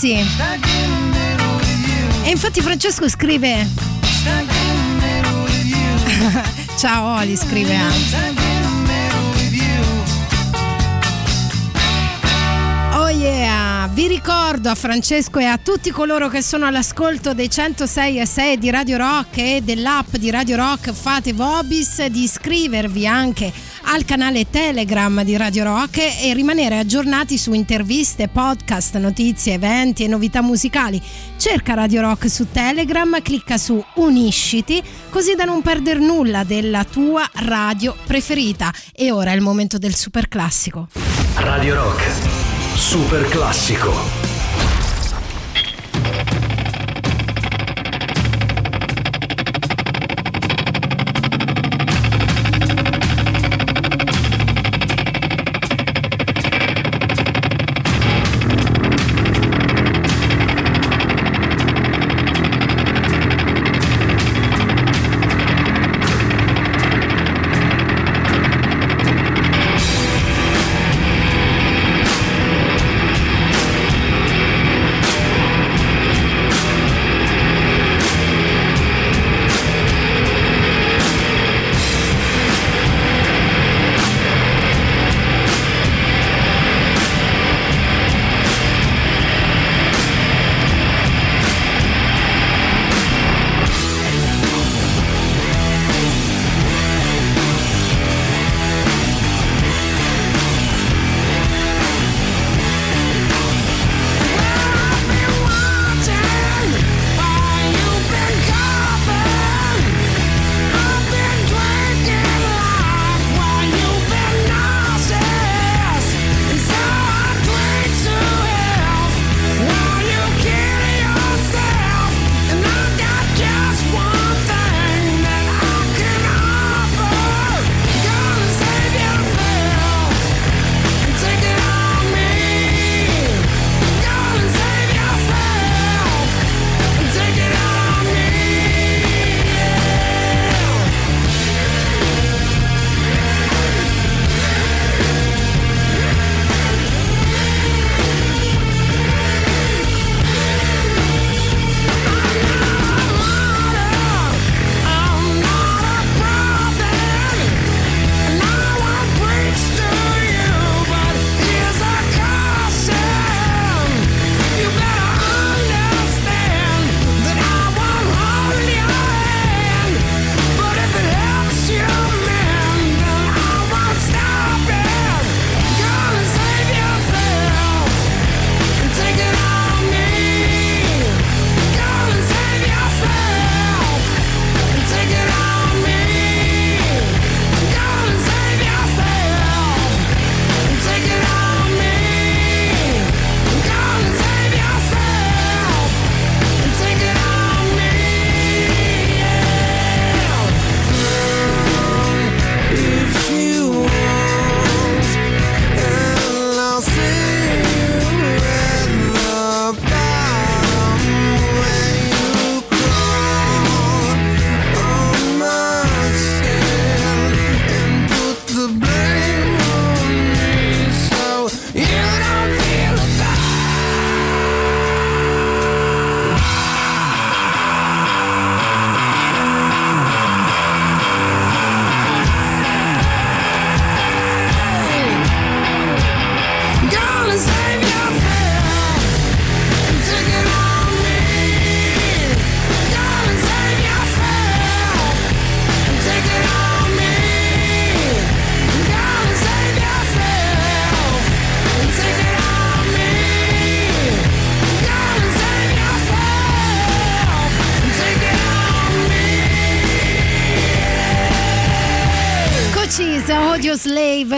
You. 0.09 0.25
E 2.25 2.31
infatti 2.31 2.61
Francesco 2.61 3.09
scrive. 3.09 3.66
Ciao 6.77 7.18
Oli, 7.18 7.37
scrive 7.37 7.75
anche. 7.75 8.37
Oh 12.94 13.09
yeah, 13.09 13.88
vi 13.92 14.07
ricordo 14.07 14.71
a 14.71 14.75
Francesco 14.75 15.38
e 15.38 15.44
a 15.44 15.59
tutti 15.59 15.90
coloro 15.90 16.29
che 16.29 16.42
sono 16.42 16.66
all'ascolto 16.66 17.33
dei 17.33 17.49
106 17.49 18.21
e 18.21 18.27
6 18.27 18.59
di 18.59 18.71
Radio 18.71 18.99
Rock 18.99 19.38
e 19.38 19.61
dell'app 19.62 20.16
di 20.16 20.31
Radio 20.31 20.57
Rock 20.57 20.92
Fate 20.92 21.33
Vobis 21.33 22.05
di 22.07 22.25
iscrivervi 22.25 23.07
anche 23.07 23.53
al 23.90 24.05
canale 24.05 24.51
Telegram 24.51 25.22
di 25.22 25.37
Radio 25.37 25.64
Rock 25.64 25.98
e 25.98 26.35
rimanere 26.35 26.79
aggiornati 26.79 27.38
su 27.38 27.53
interviste, 27.53 28.29
podcast, 28.29 28.96
notizie, 28.96 29.55
eventi 29.55 30.05
e 30.05 30.09
novità 30.09 30.42
musicali. 30.42 31.01
Cerca 31.37 31.74
Radio 31.74 32.03
Rock 32.03 32.29
su 32.29 32.48
Telegram, 32.51 33.20
clicca 33.22 33.57
su 33.57 33.83
Unisciti 33.94 34.83
così 35.09 35.35
da 35.35 35.44
non 35.44 35.62
perdere 35.62 36.01
nulla 36.01 36.44
della 36.44 36.85
tua 36.85 37.29
radio 37.44 37.96
preferita. 38.05 38.72
E 38.92 39.11
ora 39.11 39.33
è 39.33 39.35
il 39.35 39.40
momento 39.40 39.79
del 39.79 39.94
super 39.94 40.29
classico. 40.29 40.88
Radio 41.37 41.75
Rock. 41.75 42.02
Super 42.75 43.27
classico. 43.29 44.17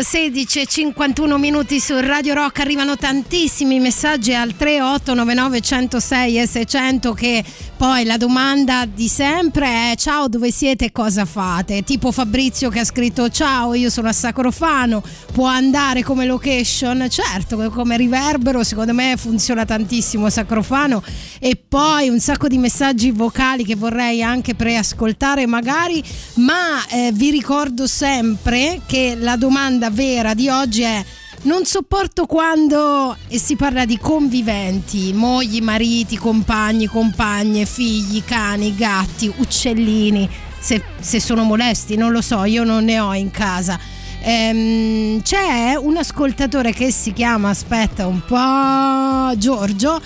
16 0.02 0.60
e 0.60 0.66
51 0.66 1.36
minuti 1.36 1.78
su 1.78 1.98
Radio 1.98 2.34
Rock. 2.34 2.60
Arrivano 2.60 2.96
tantissimi 2.96 3.78
messaggi 3.80 4.34
al 4.34 4.56
3899 4.56 5.60
106 5.60 6.38
e 6.38 6.46
600 6.46 7.12
che 7.12 7.44
poi 7.76 8.04
la 8.04 8.16
domanda 8.16 8.84
di 8.84 9.08
sempre 9.08 9.92
è 9.92 9.94
ciao 9.96 10.28
dove 10.28 10.50
siete? 10.50 10.86
E 10.86 10.92
cosa 10.92 11.24
fate? 11.24 11.82
Tipo 11.82 12.12
Fabrizio 12.12 12.68
che 12.68 12.80
ha 12.80 12.84
scritto 12.84 13.28
ciao 13.30 13.74
io 13.74 13.90
sono 13.90 14.08
a 14.08 14.12
Sacrofano 14.12 15.02
può 15.32 15.46
andare 15.46 16.02
come 16.02 16.26
location? 16.26 17.06
Certo 17.08 17.70
come 17.70 17.96
riverbero 17.96 18.62
secondo 18.64 18.92
me 18.92 19.14
funziona 19.16 19.64
tantissimo 19.64 20.28
Sacrofano 20.28 21.02
e 21.38 21.56
poi 21.56 22.08
un 22.08 22.20
sacco 22.20 22.48
di 22.48 22.58
messaggi 22.58 23.10
vocali 23.10 23.64
che 23.64 23.76
vorrei 23.76 24.22
anche 24.22 24.54
preascoltare 24.54 25.46
magari 25.46 26.02
ma 26.34 26.86
eh, 26.88 27.10
vi 27.12 27.30
ricordo 27.30 27.86
sempre 27.86 28.80
che 28.86 29.16
la 29.18 29.36
domanda 29.36 29.89
vera 29.90 30.34
di 30.34 30.48
oggi 30.48 30.82
è 30.82 31.04
non 31.42 31.64
sopporto 31.64 32.26
quando 32.26 33.16
si 33.28 33.56
parla 33.56 33.84
di 33.84 33.98
conviventi, 33.98 35.12
mogli, 35.12 35.60
mariti, 35.60 36.16
compagni, 36.16 36.86
compagne, 36.86 37.64
figli, 37.64 38.22
cani, 38.24 38.74
gatti, 38.74 39.32
uccellini, 39.34 40.28
se, 40.58 40.82
se 41.00 41.20
sono 41.20 41.44
molesti, 41.44 41.96
non 41.96 42.12
lo 42.12 42.20
so, 42.20 42.44
io 42.44 42.64
non 42.64 42.84
ne 42.84 43.00
ho 43.00 43.14
in 43.14 43.30
casa. 43.30 43.78
Ehm, 44.22 45.22
c'è 45.22 45.76
un 45.76 45.96
ascoltatore 45.96 46.72
che 46.72 46.90
si 46.90 47.12
chiama, 47.12 47.48
aspetta 47.48 48.06
un 48.06 48.20
po', 48.24 49.36
Giorgio, 49.38 50.00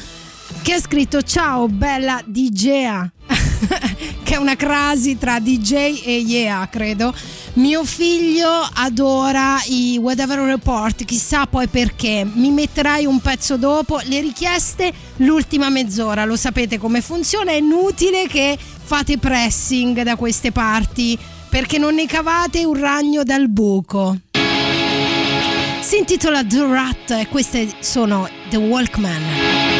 che 0.62 0.74
ha 0.74 0.80
scritto 0.80 1.22
ciao 1.22 1.66
bella 1.66 2.20
DJa. 2.24 3.12
che 4.22 4.34
è 4.34 4.36
una 4.36 4.56
crasi 4.56 5.18
tra 5.18 5.38
DJ 5.38 6.02
e 6.04 6.18
Yeah, 6.18 6.68
credo. 6.68 7.14
Mio 7.54 7.84
figlio 7.84 8.48
adora 8.74 9.60
i 9.66 9.98
Whatever 10.00 10.40
Report, 10.40 11.04
chissà 11.04 11.46
poi 11.46 11.68
perché. 11.68 12.26
Mi 12.32 12.50
metterai 12.50 13.06
un 13.06 13.20
pezzo 13.20 13.56
dopo. 13.56 14.00
Le 14.04 14.20
richieste 14.20 14.92
l'ultima 15.18 15.68
mezz'ora, 15.68 16.24
lo 16.24 16.36
sapete 16.36 16.78
come 16.78 17.00
funziona. 17.00 17.52
È 17.52 17.56
inutile 17.56 18.26
che 18.26 18.58
fate 18.58 19.18
pressing 19.18 20.02
da 20.02 20.16
queste 20.16 20.52
parti 20.52 21.18
perché 21.48 21.78
non 21.78 21.94
ne 21.94 22.06
cavate 22.06 22.64
un 22.64 22.78
ragno 22.78 23.22
dal 23.22 23.48
buco. 23.48 24.18
Si 25.80 25.98
intitola 25.98 26.44
The 26.44 26.66
Rat 26.66 27.10
e 27.10 27.28
queste 27.28 27.68
sono 27.80 28.28
The 28.48 28.56
Walkman. 28.56 29.73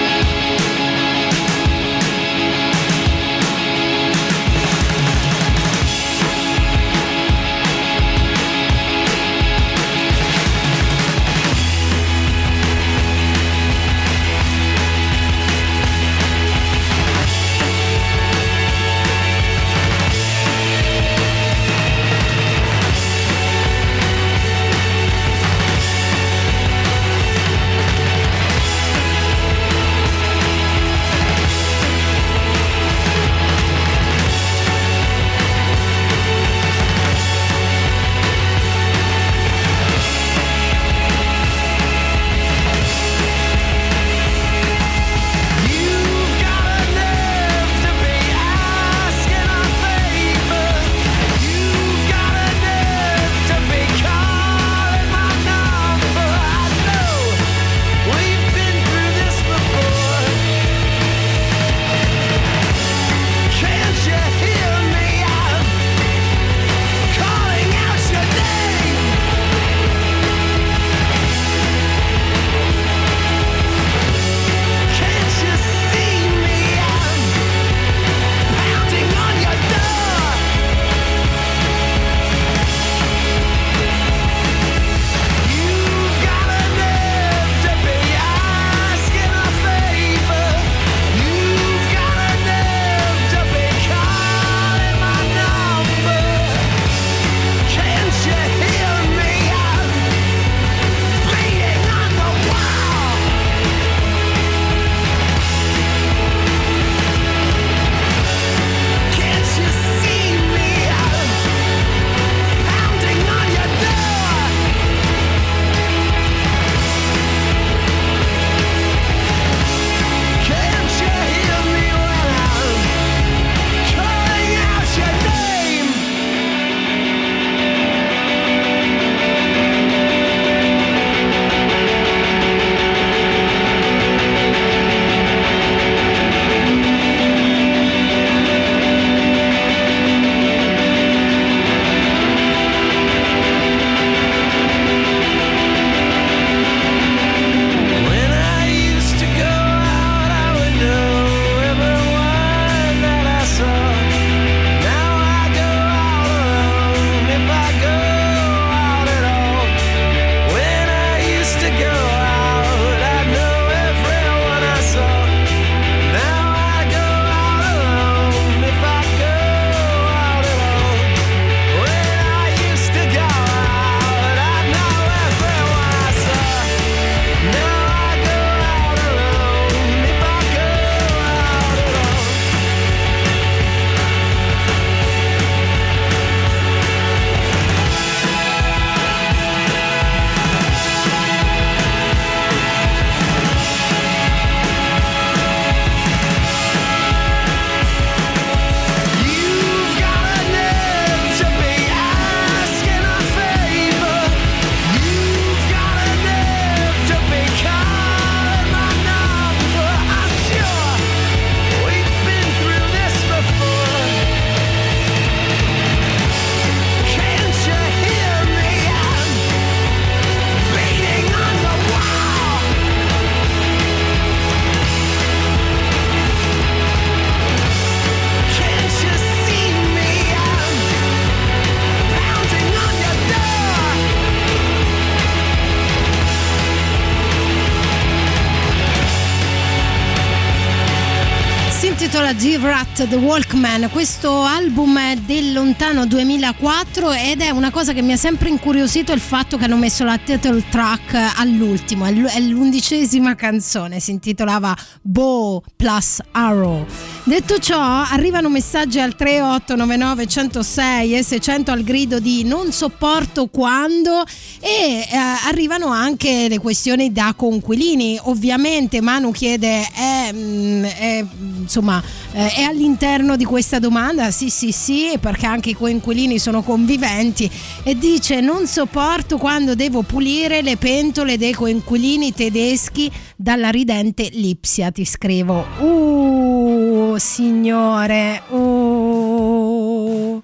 G-Rat 242.37 243.07
The 243.07 243.15
Walkman, 243.15 243.89
questo 243.93 244.43
album 244.43 244.99
è 244.99 245.15
del 245.17 245.53
lontano 245.53 246.05
2004 246.05 247.13
ed 247.13 247.41
è 247.41 247.51
una 247.51 247.71
cosa 247.71 247.93
che 247.93 248.03
mi 248.03 248.13
ha 248.13 248.17
sempre 248.17 248.49
incuriosito 248.49 249.13
il 249.13 249.21
fatto 249.21 249.57
che 249.57 249.65
hanno 249.65 249.77
messo 249.77 250.03
la 250.03 250.19
title 250.19 250.65
track 250.69 251.35
all'ultimo, 251.37 252.07
è 252.07 252.41
l'undicesima 252.41 253.37
canzone, 253.37 254.01
si 254.01 254.11
intitolava 254.11 254.77
Bow 255.01 255.63
plus 255.77 256.21
Arrow. 256.33 256.85
Detto 257.23 257.59
ciò, 257.59 257.81
arrivano 257.81 258.49
messaggi 258.51 258.99
al 258.99 259.15
3899 259.15 260.27
106 260.27 261.17
e 261.17 261.23
600 261.23 261.71
al 261.71 261.83
grido 261.83 262.19
di 262.19 262.45
non 262.45 262.73
sopporto 262.73 263.47
quando 263.47 264.25
e 264.65 265.07
eh, 265.07 265.17
arrivano 265.47 265.89
anche 265.89 266.49
le 266.49 266.59
questioni 266.59 267.13
da 267.13 267.35
conquilini. 267.37 268.19
Ovviamente 268.23 269.03
Manu 269.03 269.31
chiede 269.31 269.87
è, 269.93 270.31
mm, 270.33 270.85
è, 270.85 271.25
insomma, 271.61 272.03
eh, 272.33 272.51
è 272.55 272.63
all'interno 272.63 273.37
di 273.37 273.45
questa 273.45 273.79
domanda? 273.79 274.31
Sì, 274.31 274.49
sì, 274.49 274.73
sì, 274.73 275.19
perché 275.21 275.45
anche 275.45 275.71
i 275.71 275.75
coinquilini 275.75 276.39
sono 276.39 276.63
conviventi 276.63 277.51
e 277.83 277.99
dice 277.99 278.41
non 278.41 278.67
sopporto 278.67 279.37
quando 279.37 279.75
devo 279.75 280.01
pulire 280.01 280.63
le 280.63 280.79
pentole 280.79 281.37
dei 281.37 281.53
coinquilini 281.53 282.33
tedeschi 282.33 283.13
dalla 283.37 283.69
ridente 283.69 284.31
Lipsia, 284.33 284.91
ti 284.91 285.05
scrivo. 285.05 285.67
Uh, 285.79 287.17
signore. 287.19 288.41
Uh, 288.49 290.41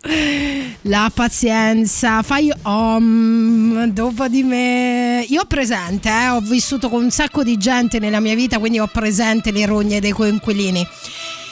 la 0.83 1.11
pazienza, 1.13 2.23
fai 2.23 2.51
om 2.63 3.85
dopo 3.91 4.29
di 4.29 4.43
me. 4.43 5.25
Io 5.29 5.43
ho 5.43 5.45
presente, 5.45 6.09
eh, 6.09 6.29
ho 6.29 6.41
vissuto 6.41 6.89
con 6.89 7.03
un 7.03 7.11
sacco 7.11 7.43
di 7.43 7.57
gente 7.57 7.99
nella 7.99 8.21
mia 8.21 8.35
vita, 8.35 8.59
quindi 8.59 8.79
ho 8.79 8.87
presente 8.87 9.51
le 9.51 9.67
rogne 9.67 10.01
dei 10.01 10.13
coinquilini. 10.13 10.87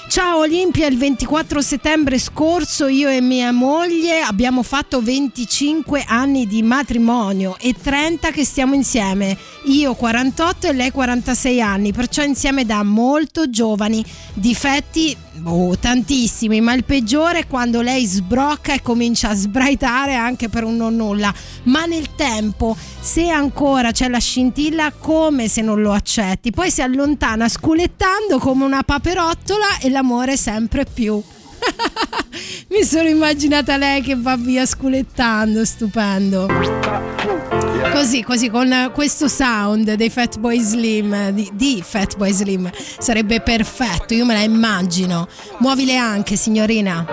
Ciao 0.08 0.38
Olimpia, 0.38 0.86
il 0.86 0.96
24 0.96 1.60
settembre 1.60 2.18
scorso 2.18 2.86
io 2.86 3.10
e 3.10 3.20
mia 3.20 3.52
moglie 3.52 4.22
abbiamo 4.22 4.62
fatto 4.62 5.02
25 5.02 6.02
anni 6.08 6.46
di 6.46 6.62
matrimonio 6.62 7.56
e 7.60 7.74
30 7.78 8.30
che 8.30 8.42
stiamo 8.42 8.72
insieme. 8.72 9.36
Io 9.64 9.92
48 9.92 10.68
e 10.68 10.72
lei 10.72 10.90
46 10.90 11.60
anni, 11.60 11.92
perciò 11.92 12.22
insieme 12.22 12.64
da 12.64 12.82
molto 12.82 13.50
giovani. 13.50 14.02
Difetti, 14.32 15.14
oh, 15.44 15.78
tantissimi, 15.78 16.60
ma 16.60 16.74
il 16.74 16.84
peggiore 16.84 17.40
è 17.40 17.46
quando 17.46 17.80
lei 17.80 18.06
sbrocca 18.06 18.74
e 18.74 18.82
comincia 18.82 19.30
a 19.30 19.34
sbraitare 19.34 20.14
anche 20.14 20.48
per 20.48 20.64
un 20.64 20.76
non 20.76 20.96
nulla. 20.96 21.32
Ma 21.64 21.84
nel 21.84 22.14
tempo, 22.14 22.76
se 23.00 23.28
ancora 23.28 23.90
c'è 23.90 24.08
la 24.08 24.18
scintilla, 24.18 24.92
come 24.92 25.48
se 25.48 25.62
non 25.62 25.80
lo 25.80 25.92
accetti? 25.92 26.50
Poi 26.50 26.70
si 26.70 26.82
allontana 26.82 27.48
sculettando 27.48 28.38
come 28.38 28.64
una 28.64 28.82
paperottola 28.82 29.78
e 29.80 29.90
l'amore 29.90 30.36
sempre 30.36 30.84
più. 30.84 31.22
Mi 32.68 32.84
sono 32.84 33.08
immaginata 33.08 33.76
lei 33.76 34.02
che 34.02 34.14
va 34.14 34.36
via 34.36 34.66
sculettando, 34.66 35.64
stupendo. 35.64 37.57
Così, 37.92 38.22
così, 38.22 38.48
con 38.48 38.90
questo 38.92 39.28
sound 39.28 39.94
dei 39.94 40.10
Fatboy 40.10 40.60
Slim, 40.60 41.30
di, 41.30 41.50
di 41.52 41.82
Fatboy 41.84 42.32
Slim, 42.32 42.70
sarebbe 42.98 43.40
perfetto, 43.40 44.14
io 44.14 44.24
me 44.24 44.34
la 44.34 44.40
immagino. 44.40 45.28
Muovile 45.58 45.96
anche, 45.96 46.36
signorina. 46.36 47.04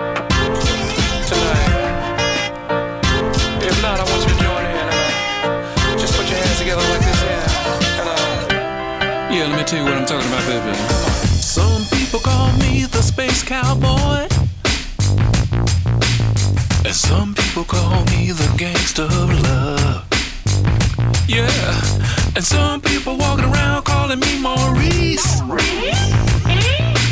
Yeah. 6.64 6.80
And 7.98 8.08
uh, 8.08 9.32
yeah, 9.32 9.46
let 9.46 9.56
me 9.56 9.62
tell 9.64 9.78
you 9.78 9.84
what 9.84 9.94
I'm 9.94 10.04
talking 10.04 10.28
about, 10.28 10.46
baby. 10.46 10.74
Some 11.40 11.84
people 11.92 12.18
call 12.18 12.50
me 12.58 12.86
the 12.86 13.02
space 13.02 13.42
cowboy, 13.44 14.26
and 16.84 16.94
some 16.94 17.34
people 17.34 17.64
call 17.64 18.04
me 18.06 18.32
the 18.32 18.52
gangster 18.56 19.04
of 19.04 19.30
love. 19.42 19.75
Yeah, 21.28 21.44
and 22.36 22.44
some 22.44 22.80
people 22.80 23.16
walking 23.16 23.46
around 23.46 23.84
calling 23.84 24.20
me 24.20 24.40
Maurice. 24.40 25.40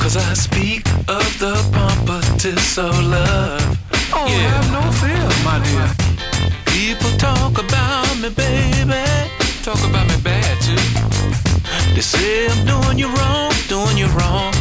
Cause 0.01 0.17
I 0.17 0.35
speak 0.35 0.87
of 1.09 1.27
the 1.41 1.55
pompatus 1.73 2.79
of 2.79 2.95
love. 3.05 3.79
Oh, 4.13 4.27
yeah. 4.29 4.51
have 4.55 4.71
no 4.71 4.83
fear, 5.03 5.27
my 5.43 5.59
dear. 5.67 5.91
People 6.67 7.11
talk 7.19 7.59
about 7.59 8.17
me, 8.21 8.31
baby. 8.31 9.03
Talk 9.65 9.83
about 9.89 10.07
me 10.07 10.17
bad 10.23 10.61
too. 10.63 10.77
They 11.95 12.01
say 12.01 12.47
I'm 12.47 12.65
doing 12.67 12.99
you 12.99 13.09
wrong, 13.09 13.53
doing 13.69 13.99
you 13.99 14.07
wrong, 14.15 14.53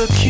the 0.00 0.06
cutest 0.14 0.29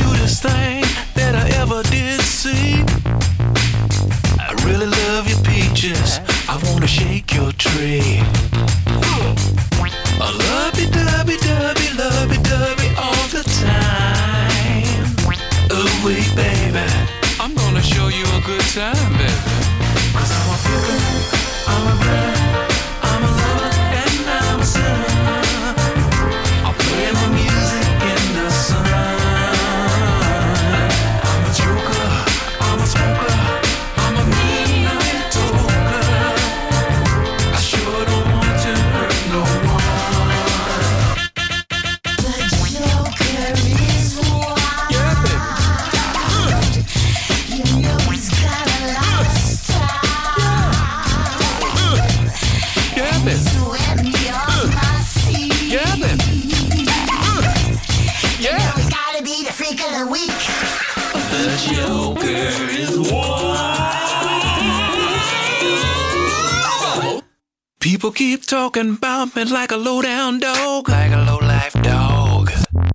talking 68.72 68.96
me 69.34 69.44
like 69.50 69.72
a 69.72 69.76
low 69.76 70.00
down 70.00 70.38
dog, 70.38 70.88
like 70.88 71.10
a 71.10 71.24
low 71.24 71.38
life 71.38 71.72
dog. 71.82 72.52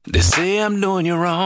They 0.08 0.22
say 0.22 0.60
I'm 0.60 0.80
doing 0.80 1.06
you 1.06 1.16
wrong, 1.16 1.45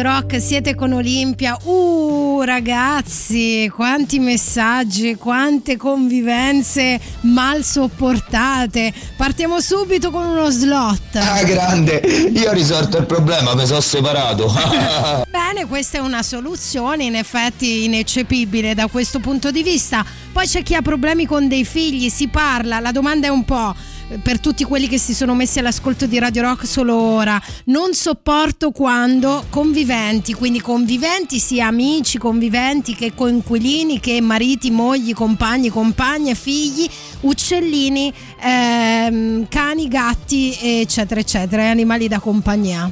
Radio 0.00 0.02
Rock, 0.02 0.40
siete 0.40 0.74
con 0.74 0.92
Olimpia. 0.92 1.58
Uh, 1.62 2.40
ragazzi, 2.42 3.70
quanti 3.74 4.18
messaggi, 4.18 5.16
quante 5.16 5.76
convivenze 5.76 6.98
mal 7.22 7.62
sopportate. 7.62 8.94
Partiamo 9.16 9.60
subito 9.60 10.10
con 10.10 10.24
uno 10.24 10.48
slot. 10.48 11.16
Ah, 11.16 11.42
grande, 11.42 11.96
io 12.32 12.48
ho 12.48 12.52
risolto 12.54 12.96
il 12.96 13.04
problema, 13.04 13.54
mi 13.54 13.66
sono 13.66 13.80
separato. 13.80 14.50
Bene, 15.28 15.66
questa 15.66 15.98
è 15.98 16.00
una 16.00 16.22
soluzione 16.22 17.04
in 17.04 17.16
effetti 17.16 17.84
ineccepibile 17.84 18.74
da 18.74 18.86
questo 18.86 19.18
punto 19.18 19.50
di 19.50 19.62
vista. 19.62 20.02
Poi 20.32 20.46
c'è 20.46 20.62
chi 20.62 20.74
ha 20.74 20.82
problemi 20.82 21.26
con 21.26 21.46
dei 21.46 21.66
figli, 21.66 22.08
si 22.08 22.28
parla, 22.28 22.80
la 22.80 22.92
domanda 22.92 23.26
è 23.26 23.30
un 23.30 23.44
po' 23.44 23.74
per 24.22 24.40
tutti 24.40 24.64
quelli 24.64 24.88
che 24.88 24.98
si 24.98 25.14
sono 25.14 25.34
messi 25.34 25.58
all'ascolto 25.58 26.06
di 26.06 26.18
Radio 26.18 26.42
Rock 26.42 26.66
solo 26.66 26.96
ora. 26.96 27.40
Non 27.66 27.94
sopporto 27.94 28.70
quando 28.70 29.44
conviventi, 29.50 30.34
quindi 30.34 30.60
conviventi 30.60 31.38
sia 31.38 31.66
amici, 31.66 32.18
conviventi 32.18 32.94
che 32.94 33.12
coinquilini, 33.14 34.00
che 34.00 34.20
mariti, 34.20 34.70
mogli, 34.70 35.12
compagni, 35.12 35.68
compagne, 35.68 36.34
figli, 36.34 36.88
uccellini, 37.20 38.12
ehm, 38.40 39.46
cani, 39.48 39.88
gatti, 39.88 40.56
eccetera, 40.60 41.20
eccetera, 41.20 41.70
animali 41.70 42.08
da 42.08 42.18
compagnia. 42.18 42.90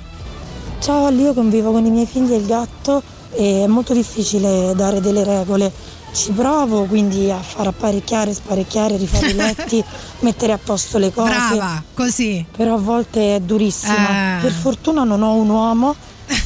Ciao, 0.81 1.11
io 1.11 1.35
convivo 1.35 1.73
con 1.73 1.85
i 1.85 1.91
miei 1.91 2.07
figli 2.07 2.33
e 2.33 2.37
il 2.37 2.47
gatto 2.47 3.03
e 3.33 3.65
è 3.65 3.67
molto 3.67 3.93
difficile 3.93 4.73
dare 4.77 5.01
delle 5.01 5.25
regole. 5.25 5.73
Ci 6.13 6.33
provo 6.33 6.85
quindi 6.85 7.31
a 7.31 7.39
far 7.39 7.67
apparecchiare, 7.67 8.33
sparecchiare, 8.33 8.97
rifare 8.97 9.31
i 9.31 9.35
letti, 9.37 9.85
mettere 10.21 10.53
a 10.53 10.59
posto 10.59 10.99
le 10.99 11.13
cose. 11.13 11.31
Brava, 11.31 11.83
così. 11.95 12.45
Però 12.57 12.75
a 12.75 12.79
volte 12.79 13.37
è 13.37 13.41
durissimo. 13.41 13.95
Eh. 13.95 14.39
Per 14.41 14.53
fortuna 14.53 15.05
non 15.05 15.23
ho 15.23 15.35
un 15.35 15.49
uomo 15.49 15.95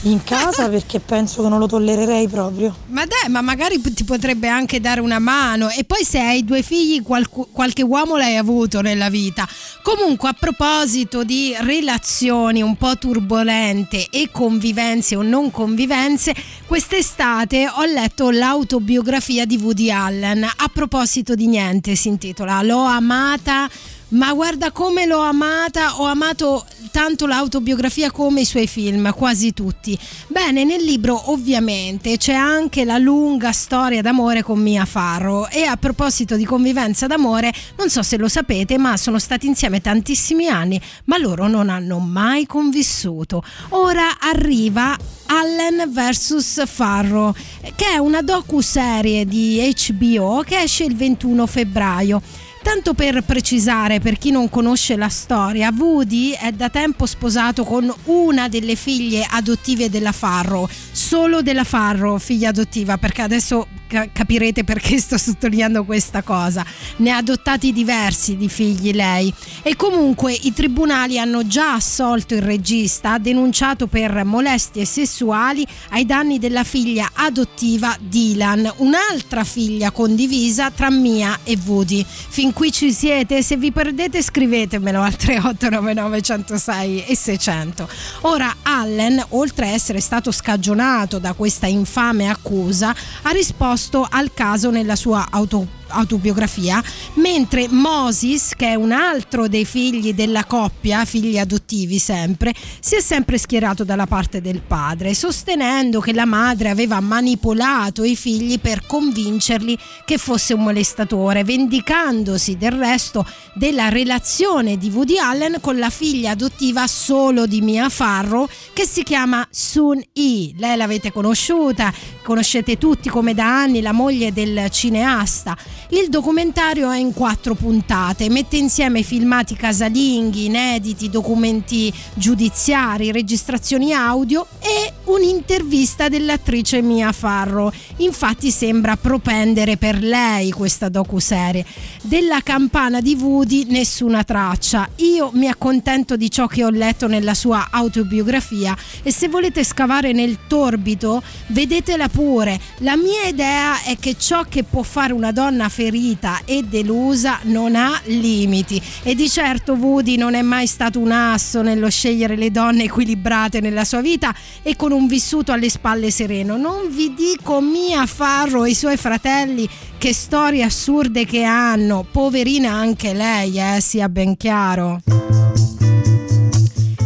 in 0.03 0.23
casa 0.23 0.69
perché 0.69 1.01
penso 1.01 1.43
che 1.43 1.49
non 1.49 1.59
lo 1.59 1.67
tollererei 1.67 2.29
proprio. 2.29 2.75
Ma 2.87 3.05
dai, 3.05 3.31
ma 3.31 3.41
magari 3.41 3.81
ti 3.81 4.05
potrebbe 4.05 4.49
anche 4.49 4.81
dare 4.81 5.01
una 5.01 5.19
mano. 5.19 5.69
E 5.71 5.85
poi 5.85 6.05
se 6.05 6.19
hai 6.19 6.45
due 6.45 6.63
figli, 6.63 7.03
qualcu- 7.03 7.49
qualche 7.51 7.83
uomo 7.83 8.17
l'hai 8.17 8.37
avuto 8.37 8.81
nella 8.81 9.11
vita. 9.11 9.47
Comunque, 9.83 10.29
a 10.29 10.37
proposito 10.39 11.25
di 11.25 11.55
relazioni 11.59 12.63
un 12.63 12.77
po' 12.77 12.97
turbolente 12.97 14.07
e 14.11 14.29
convivenze 14.31 15.17
o 15.17 15.23
non 15.23 15.51
convivenze, 15.51 16.35
quest'estate 16.67 17.69
ho 17.69 17.85
letto 17.85 18.31
l'autobiografia 18.31 19.45
di 19.45 19.57
Woody 19.57 19.91
Allen. 19.91 20.45
A 20.45 20.71
proposito 20.73 21.35
di 21.35 21.47
niente, 21.47 21.95
si 21.97 22.09
intitola 22.09 22.63
L'ho 22.63 22.85
amata. 22.85 23.69
Ma 24.13 24.35
guarda 24.35 24.73
come 24.73 25.07
l'ho 25.07 25.21
amata, 25.21 25.99
ho 26.01 26.05
amato 26.05 26.67
tanto 26.91 27.27
l'autobiografia 27.27 28.11
come 28.11 28.43
i 28.43 28.45
suoi 28.45 28.67
film, 28.67 29.11
quasi 29.15 29.55
tutti. 29.55 29.99
Bene, 30.27 30.65
nel 30.65 30.83
libro 30.85 31.31
ovviamente 31.31 32.19
c'è 32.19 32.35
anche 32.35 32.85
la 32.85 32.99
lunga 32.99 33.53
storia 33.53 34.03
d'amore 34.03 34.43
con 34.43 34.61
Mia 34.61 34.85
Farrow 34.85 35.47
e 35.51 35.65
a 35.65 35.79
proposito 35.79 36.37
di 36.37 36.45
convivenza 36.45 37.07
d'amore, 37.07 37.55
non 37.79 37.89
so 37.89 38.03
se 38.03 38.19
lo 38.19 38.29
sapete, 38.29 38.77
ma 38.77 38.99
sono 38.99 39.19
stati 39.19 39.47
insieme 39.47 39.81
tantissimi 39.81 40.47
anni, 40.47 40.79
ma 41.05 41.17
loro 41.17 41.49
non 41.49 41.71
hanno 41.71 41.99
mai 41.99 42.45
convissuto. 42.45 43.43
Ora 43.71 44.19
arriva 44.21 44.95
Allen 45.27 45.91
vs 45.91 46.65
Farrow, 46.67 47.33
che 47.75 47.87
è 47.95 47.97
una 47.97 48.21
docu-serie 48.21 49.25
di 49.25 49.75
HBO 49.75 50.43
che 50.47 50.61
esce 50.61 50.85
il 50.85 50.97
21 50.97 51.47
febbraio. 51.47 52.51
Tanto 52.63 52.95
per 52.95 53.23
precisare, 53.25 53.99
per 53.99 54.17
chi 54.19 54.31
non 54.31 54.49
conosce 54.49 54.97
la 54.97 55.09
storia, 55.09 55.73
Woody 55.77 56.31
è 56.31 56.53
da 56.53 56.71
tempo 56.71 57.07
sposato 57.07 57.65
con 57.65 57.93
una 58.05 58.49
delle 58.49 58.77
figlie 58.77 59.27
adottive 59.29 59.91
della 59.91 60.13
Farrow, 60.13 60.69
solo 60.93 61.43
della 61.43 61.65
Farrow, 61.65 62.19
figlia 62.19 62.51
adottiva, 62.51 62.99
perché 62.99 63.23
adesso 63.23 63.67
capirete 64.13 64.65
perché 64.65 64.99
sto 64.99 65.19
sottolineando 65.19 65.85
questa 65.85 66.23
cosa. 66.23 66.65
Ne 66.97 67.11
ha 67.11 67.19
adottati 67.19 67.73
diversi 67.73 68.37
di 68.37 68.49
figli 68.49 68.93
lei. 68.93 69.33
E 69.63 69.77
comunque 69.77 70.33
i 70.33 70.53
tribunali 70.53 71.19
hanno 71.19 71.47
già 71.47 71.75
assolto 71.75 72.35
il 72.35 72.43
regista, 72.43 73.19
denunciato 73.19 73.87
per 73.87 74.25
molestie 74.25 74.85
sessuali 74.85 75.67
ai 75.91 76.07
danni 76.07 76.39
della 76.39 76.65
figlia 76.65 77.11
adottiva 77.13 77.97
Dylan, 78.01 78.73
un'altra 78.79 79.45
figlia 79.45 79.91
condivisa 79.91 80.71
tra 80.71 80.91
Mia 80.91 81.41
e 81.45 81.59
Woody. 81.65 82.05
Fin 82.07 82.53
qui 82.53 82.73
ci 82.73 82.93
siete? 82.93 83.43
Se 83.43 83.57
vi 83.57 83.73
perdete 83.73 84.23
scrivetemelo 84.23 85.01
al 85.01 85.17
3899 85.17 86.21
106 86.23 87.05
e 87.07 87.17
600. 87.17 87.89
Ora 88.23 88.57
Allen, 88.63 89.25
oltre 89.31 89.67
a 89.67 89.71
essere 89.71 90.01
stato 90.01 90.31
scagionato 90.33 91.19
da 91.19 91.33
questa 91.35 91.67
infame 91.67 92.29
accusa, 92.29 92.95
ha 93.23 93.31
risposto 93.31 93.82
al 94.09 94.33
caso 94.33 94.71
nella 94.71 94.97
sua 94.97 95.27
auto 95.31 95.81
autobiografia, 95.93 96.83
mentre 97.15 97.69
Moses, 97.69 98.55
che 98.57 98.69
è 98.69 98.75
un 98.75 98.93
altro 98.93 99.49
dei 99.49 99.65
figli 99.65 100.15
della 100.15 100.45
coppia, 100.45 101.05
figli 101.05 101.39
adottivi 101.39 101.99
sempre, 101.99 102.55
si 102.81 102.97
è 102.97 103.01
sempre 103.01 103.39
schierato 103.39 103.85
dalla 103.85 104.07
parte 104.07 104.41
del 104.41 104.61
padre, 104.61 105.15
sostenendo 105.15 106.01
che 106.01 106.13
la 106.13 106.25
madre 106.25 106.71
aveva 106.71 107.01
manipolato 107.01 108.05
i 108.05 108.17
figli 108.17 108.59
per 108.59 108.87
convincerli 108.87 109.79
che 110.05 110.19
fosse 110.19 110.55
un 110.55 110.63
molestatore, 110.63 111.45
vendicandosi 111.45 112.57
del 112.57 112.73
resto 112.73 113.27
della 113.55 113.89
relazione 113.89 114.79
di 114.79 114.89
Woody 114.89 115.19
Allen 115.19 115.59
con 115.61 115.79
la 115.79 115.91
figlia 115.91 116.33
adottiva 116.33 116.87
solo 116.87 117.47
di 117.47 117.61
Mia 117.61 117.89
Farrow, 117.89 118.49
che 118.73 118.87
si 118.87 119.03
chiama 119.03 119.47
Sun 119.51 120.01
E. 120.13 120.53
Lei 120.57 120.77
l'avete 120.77 121.13
conosciuta, 121.13 121.93
conoscete 122.23 122.79
tutti 122.79 123.09
come 123.09 123.35
da 123.35 123.61
anni 123.61 123.81
la 123.81 123.93
moglie 123.93 124.33
del 124.33 124.69
cineasta 124.71 125.57
Il 125.89 126.09
documentario 126.09 126.91
è 126.91 126.97
in 126.97 127.13
quattro 127.13 127.55
puntate, 127.55 128.31
mette 128.31 128.57
insieme 128.57 129.03
filmati 129.03 129.55
casalinghi, 129.55 130.47
inediti, 130.47 131.11
documenti 131.11 131.93
giudiziari, 132.15 133.13
registrazioni 133.13 133.93
audio 133.93 134.47
e 134.61 134.93
un'intervista 135.05 136.09
dell'attrice 136.09 136.81
Mia 136.81 137.13
Farro. 137.13 137.73
Infatti 137.97 138.51
sembra 138.51 138.97
propendere 138.97 139.77
per 139.77 140.03
lei 140.03 140.51
questa 140.51 140.89
docuserie. 140.89 141.65
Della 142.03 142.41
campana 142.41 143.01
di 143.01 143.15
Woody 143.21 143.65
nessuna 143.69 144.25
traccia. 144.25 144.89
Io 144.97 145.31
mi 145.35 145.49
accontento 145.49 146.17
di 146.17 146.31
ciò 146.31 146.47
che 146.47 146.65
ho 146.65 146.71
letto 146.71 147.07
nella 147.07 147.35
sua 147.35 147.69
autobiografia 147.71 148.77
e 149.03 149.13
se 149.13 149.29
volete 149.29 149.65
scavare 149.65 150.13
nel 150.13 150.39
torbito 150.47 151.23
vedetela 151.49 152.09
pure. 152.09 152.59
La 152.79 152.97
mia 152.97 153.25
idea 153.25 153.83
è 153.83 153.97
che 153.99 154.17
ciò 154.19 154.45
che 154.49 154.63
può 154.63 154.83
fare 154.83 155.13
una 155.13 155.33
donna 155.33 155.69
ferita 155.73 156.41
e 156.45 156.63
delusa 156.63 157.39
non 157.45 157.75
ha 157.77 157.99
limiti 158.05 158.81
e 159.03 159.15
di 159.15 159.27
certo 159.31 159.73
Woody 159.73 160.17
non 160.17 160.35
è 160.35 160.43
mai 160.43 160.67
stato 160.67 160.99
un 160.99 161.13
asso 161.13 161.63
nello 161.63 161.89
scegliere 161.89 162.37
le 162.37 162.51
donne 162.51 162.85
equilibrate 162.85 163.61
nella 163.61 163.85
sua 163.85 164.03
vita 164.03 164.35
e 164.63 164.77
con 164.77 164.93
un 164.93 165.07
vissuto 165.07 165.51
alle 165.51 165.71
spalle 165.71 166.11
sereno. 166.11 166.59
Non 166.59 166.95
vi 166.95 167.15
dico 167.15 167.63
Mia 167.63 168.05
Farro 168.05 168.65
e 168.65 168.71
i 168.71 168.75
suoi 168.75 168.99
fratelli 168.99 169.67
che 169.97 170.13
storie 170.13 170.63
assurde 170.63 171.25
che 171.25 171.43
hanno, 171.43 172.05
poverina 172.11 172.73
anche 172.73 173.15
lei, 173.15 173.59
eh, 173.59 173.81
sia 173.81 174.11
ben 174.11 174.37
chiaro. 174.37 175.01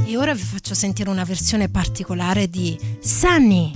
E 0.07 0.17
ora 0.17 0.35
vi 0.35 0.43
faccio 0.43 0.75
sentire 0.75 1.09
una 1.09 1.25
versione 1.25 1.69
particolare 1.69 2.49
di 2.49 2.77
Sunny. 3.01 3.71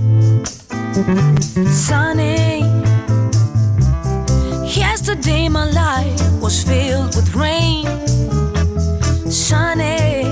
Sunny. 1.70 2.89
Yesterday 5.11 5.49
my 5.49 5.69
life 5.69 6.41
was 6.41 6.63
filled 6.63 7.17
with 7.17 7.35
rain. 7.35 7.85
Sunny. 9.29 10.23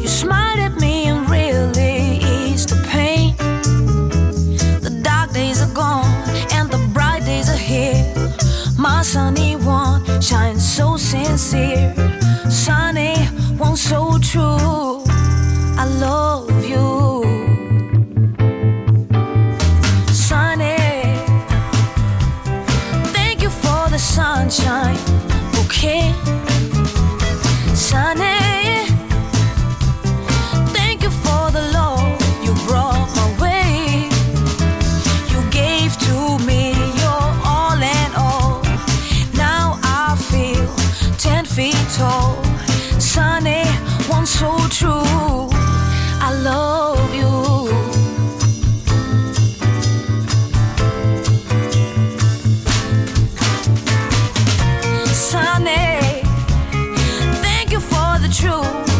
You 0.00 0.08
smiled 0.08 0.58
at 0.58 0.80
me 0.80 1.08
and 1.08 1.28
really 1.28 2.16
eased 2.24 2.70
the 2.70 2.82
pain. 2.88 3.36
The 4.80 5.02
dark 5.02 5.34
days 5.34 5.60
are 5.60 5.74
gone 5.74 6.06
and 6.52 6.70
the 6.70 6.78
bright 6.94 7.26
days 7.26 7.50
are 7.50 7.64
here. 7.72 8.02
My 8.78 9.02
sunny 9.02 9.56
one 9.56 10.00
shines 10.22 10.66
so 10.66 10.96
sincere. 10.96 11.94
Sunny 12.48 13.16
one 13.58 13.76
so 13.76 14.18
true. 14.18 15.04
I 15.76 15.84
love 16.00 16.53
so 44.44 44.68
true. 44.68 45.48
I 46.26 46.30
love 46.50 47.14
you. 47.20 47.32
Sunny, 55.06 56.22
thank 57.42 57.70
you 57.72 57.80
for 57.80 58.18
the 58.24 58.30
truth 58.40 58.93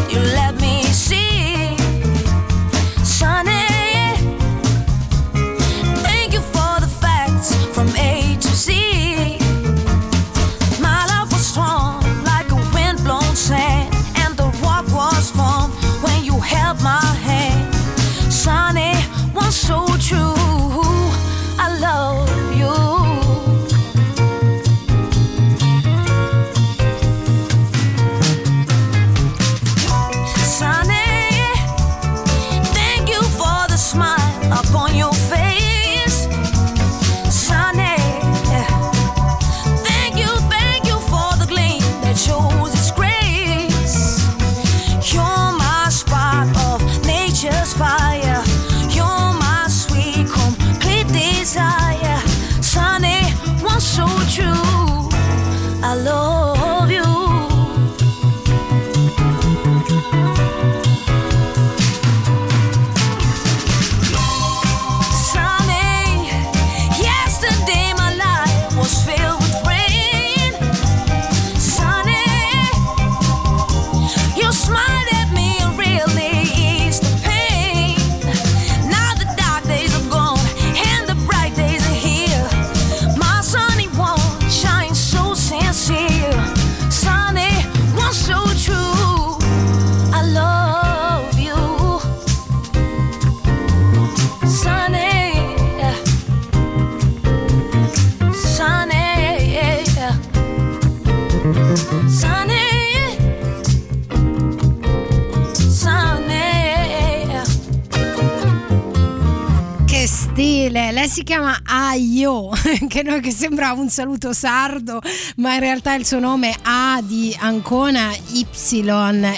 chiama 111.25 111.59
Aio, 111.63 112.51
che, 112.87 113.31
sembra 113.31 113.73
un 113.73 113.89
saluto 113.89 114.31
sardo, 114.31 115.01
ma 115.37 115.55
in 115.55 115.59
realtà 115.59 115.95
il 115.95 116.05
suo 116.05 116.19
nome 116.19 116.51
è 116.51 116.55
A 116.61 117.01
di 117.01 117.35
Ancona, 117.37 118.11
Y 118.31 118.45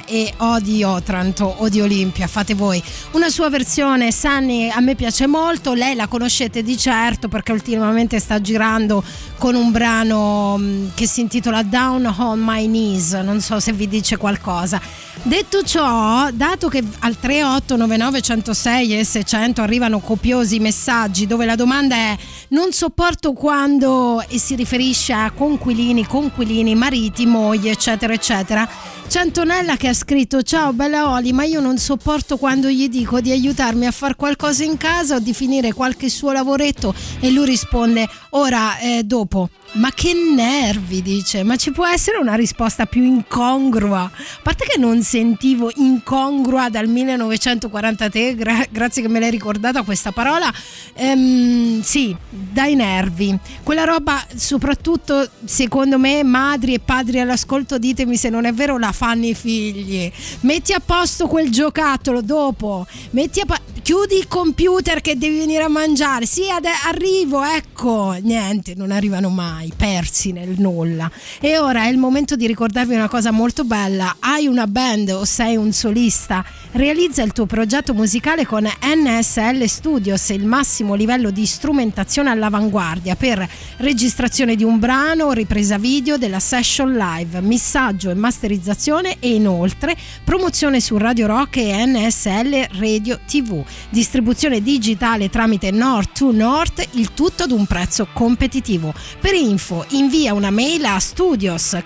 e 0.05 0.33
O 0.37 0.59
di 0.59 0.83
Otranto 0.83 1.45
o 1.45 1.69
di 1.69 1.79
Olimpia, 1.79 2.27
fate 2.27 2.53
voi. 2.55 2.83
Una 3.13 3.29
sua 3.29 3.49
versione, 3.49 4.11
Sunny, 4.11 4.69
a 4.69 4.81
me 4.81 4.95
piace 4.95 5.27
molto, 5.27 5.73
lei 5.73 5.95
la 5.95 6.07
conoscete 6.07 6.61
di 6.61 6.77
certo 6.77 7.29
perché 7.29 7.53
ultimamente 7.53 8.19
sta 8.19 8.41
girando 8.41 9.01
con 9.37 9.55
un 9.55 9.71
brano 9.71 10.57
mh, 10.57 10.91
che 10.93 11.07
si 11.07 11.21
intitola 11.21 11.63
Down 11.63 12.13
on 12.17 12.41
My 12.43 12.65
Knees, 12.65 13.13
non 13.13 13.39
so 13.39 13.61
se 13.61 13.71
vi 13.71 13.87
dice 13.87 14.17
qualcosa. 14.17 14.81
Detto 15.23 15.61
ciò, 15.63 16.29
dato 16.31 16.69
che 16.69 16.83
al 16.99 17.19
3899 17.19 18.21
106 18.21 18.99
e 18.99 19.03
600 19.03 19.61
arrivano 19.61 19.99
copiosi 19.99 20.59
messaggi 20.59 21.27
dove 21.27 21.45
la 21.45 21.55
domanda 21.55 21.95
è 21.95 22.17
non 22.49 22.71
sopporto 22.71 23.33
quando 23.33 24.23
e 24.27 24.39
si 24.39 24.55
riferisce 24.55 25.11
a 25.13 25.31
conquilini, 25.31 26.05
conquilini, 26.05 26.75
mariti, 26.75 27.25
mogli, 27.25 27.67
eccetera, 27.67 28.13
eccetera. 28.13 28.67
C'è 29.07 29.21
Antonella 29.21 29.77
che 29.77 29.87
ha 29.87 29.93
scritto 29.93 30.41
ciao 30.41 30.73
bella 30.73 31.09
Oli 31.11 31.31
ma 31.31 31.45
io 31.45 31.61
non 31.61 31.77
sopporto 31.77 32.35
quando 32.35 32.67
gli 32.67 32.89
dico 32.89 33.21
di 33.21 33.31
aiutarmi 33.31 33.85
a 33.85 33.91
fare 33.91 34.15
qualcosa 34.15 34.65
in 34.65 34.75
casa 34.75 35.15
o 35.15 35.19
di 35.19 35.33
finire 35.33 35.71
qualche 35.71 36.09
suo 36.09 36.33
lavoretto. 36.33 36.93
E 37.21 37.31
lui 37.31 37.45
risponde 37.45 38.05
ora 38.31 38.77
eh, 38.79 39.03
dopo. 39.05 39.49
Ma 39.73 39.91
che 39.91 40.13
nervi 40.13 41.01
dice. 41.01 41.43
Ma 41.43 41.55
ci 41.55 41.71
può 41.71 41.85
essere 41.85 42.17
una 42.17 42.35
risposta 42.35 42.85
più 42.85 43.03
incongrua? 43.03 44.01
A 44.01 44.11
parte 44.41 44.65
che 44.65 44.79
non 44.79 45.03
sentivo 45.03 45.71
incongrua 45.75 46.69
dal 46.69 46.87
1943 46.87 48.35
gra- 48.35 48.65
grazie 48.69 49.01
che 49.01 49.07
me 49.07 49.19
l'hai 49.19 49.29
ricordata 49.29 49.83
questa 49.83 50.11
parola. 50.11 50.51
Ehm, 50.95 51.81
sì, 51.81 52.15
dai 52.29 52.75
nervi. 52.75 53.37
Quella 53.61 53.83
roba, 53.83 54.25
soprattutto 54.35 55.29
secondo 55.45 55.99
me, 55.99 56.23
madri 56.23 56.73
e 56.73 56.79
padri 56.79 57.19
all'ascolto, 57.19 57.77
ditemi 57.77 58.15
se 58.15 58.29
non 58.29 58.45
è 58.45 58.53
vero, 58.53 58.77
la 58.77 58.91
fanno 58.97 59.27
i 59.27 59.35
figli. 59.35 60.11
Metti 60.39 60.73
a 60.73 60.81
posto 60.83 61.27
quel 61.27 61.51
giocattolo 61.51 62.21
dopo, 62.21 62.87
metti 63.11 63.41
a 63.41 63.45
pa- 63.45 63.61
chiudi 63.83 64.15
il 64.15 64.27
computer 64.27 65.01
che 65.01 65.15
devi 65.15 65.37
venire 65.37 65.63
a 65.63 65.67
mangiare. 65.67 66.25
Sì, 66.25 66.49
ade- 66.49 66.69
arrivo, 66.87 67.43
ecco. 67.43 68.17
Niente, 68.19 68.73
non 68.75 68.91
arrivano 68.91 69.29
mai, 69.29 69.71
persi 69.77 70.31
nel 70.31 70.55
nulla. 70.57 71.09
E 71.39 71.59
ora 71.59 71.83
è 71.83 71.89
il 71.89 71.97
momento 71.97 72.35
di 72.35 72.47
ricordarvi 72.47 72.95
una 72.95 73.07
cosa 73.07 73.29
molto 73.29 73.63
bella. 73.63 74.15
Hai 74.19 74.47
una 74.47 74.65
band 74.65 75.09
o 75.09 75.25
sei 75.25 75.55
un 75.55 75.71
solista? 75.71 76.43
Realizza 76.71 77.23
il 77.23 77.31
tuo 77.31 77.45
progetto 77.45 77.93
musicale 77.93 78.45
con 78.45 78.63
NSL 78.63 79.65
Studios, 79.65 80.29
il 80.29 80.45
massimo 80.45 80.95
livello 80.95 81.31
di 81.31 81.45
strumentazione 81.45 82.29
all'avanguardia 82.29 83.15
per 83.15 83.47
registrazione 83.77 84.55
di 84.55 84.63
un 84.63 84.77
brano, 84.77 85.31
ripresa 85.31 85.77
video 85.77 86.17
della 86.17 86.39
session 86.39 86.93
live, 86.93 87.41
missaggio 87.41 88.09
e 88.09 88.15
masterizzazione 88.15 89.17
e 89.19 89.33
inoltre 89.33 89.95
promozione 90.23 90.81
su 90.81 90.97
Radio 90.97 91.27
Rock 91.27 91.57
e 91.57 91.85
NSL 91.85 92.67
Radio 92.77 93.19
TV, 93.25 93.63
distribuzione 93.89 94.61
digitale 94.61 95.29
tramite 95.29 95.71
North 95.71 96.17
to 96.17 96.31
North, 96.31 96.85
il 96.91 97.13
tutto 97.13 97.43
ad 97.43 97.51
un 97.51 97.65
prezzo 97.65 98.07
competitivo. 98.11 98.93
Per 99.19 99.33
info 99.33 99.85
invia 99.89 100.33
una 100.33 100.51
mail 100.51 100.83
a 100.85 100.99
studios 100.99 101.77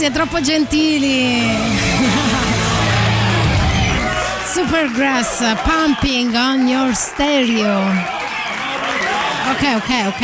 Grazie, 0.00 0.16
troppo 0.16 0.40
gentili. 0.40 1.42
Supergrass, 4.50 5.42
pumping 5.62 6.34
on 6.34 6.66
your 6.66 6.94
stereo. 6.94 7.80
Ok, 9.50 9.74
ok, 9.76 10.06
ok. 10.06 10.22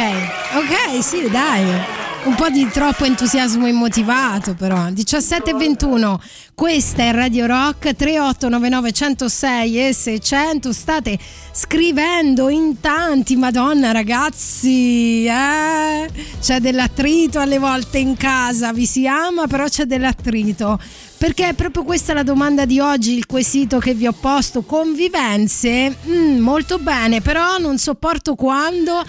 Ok, 0.55 1.05
sì, 1.05 1.29
dai. 1.29 1.96
Un 2.27 2.35
po' 2.35 2.49
di 2.49 2.69
troppo 2.69 3.05
entusiasmo 3.05 3.69
immotivato 3.69 4.55
però. 4.55 4.91
17 4.91 5.51
e 5.51 5.55
21. 5.55 6.21
Questa 6.57 7.05
è 7.05 7.13
Radio 7.13 7.47
Rock 7.47 7.95
3899 7.95 8.91
106 8.91 9.87
e 9.87 9.93
600. 9.93 10.73
State 10.73 11.17
scrivendo 11.53 12.49
in 12.49 12.81
tanti, 12.81 13.37
Madonna 13.37 13.93
ragazzi, 13.93 15.25
eh? 15.25 16.11
C'è 16.41 16.59
dell'attrito 16.59 17.39
alle 17.39 17.59
volte 17.59 17.99
in 17.99 18.17
casa, 18.17 18.73
vi 18.73 18.87
si 18.87 19.07
ama, 19.07 19.47
però 19.47 19.69
c'è 19.69 19.85
dell'attrito. 19.85 20.81
Perché 21.19 21.51
è 21.51 21.55
proprio 21.55 21.85
questa 21.85 22.13
la 22.13 22.25
domanda 22.25 22.65
di 22.65 22.81
oggi, 22.81 23.17
il 23.17 23.27
quesito 23.27 23.79
che 23.79 23.95
vi 23.95 24.09
ho 24.09 24.13
posto. 24.13 24.63
Convivenze? 24.63 25.97
Mm, 26.09 26.41
molto 26.41 26.79
bene, 26.79 27.21
però 27.21 27.59
non 27.59 27.79
sopporto 27.79 28.35
quando 28.35 29.05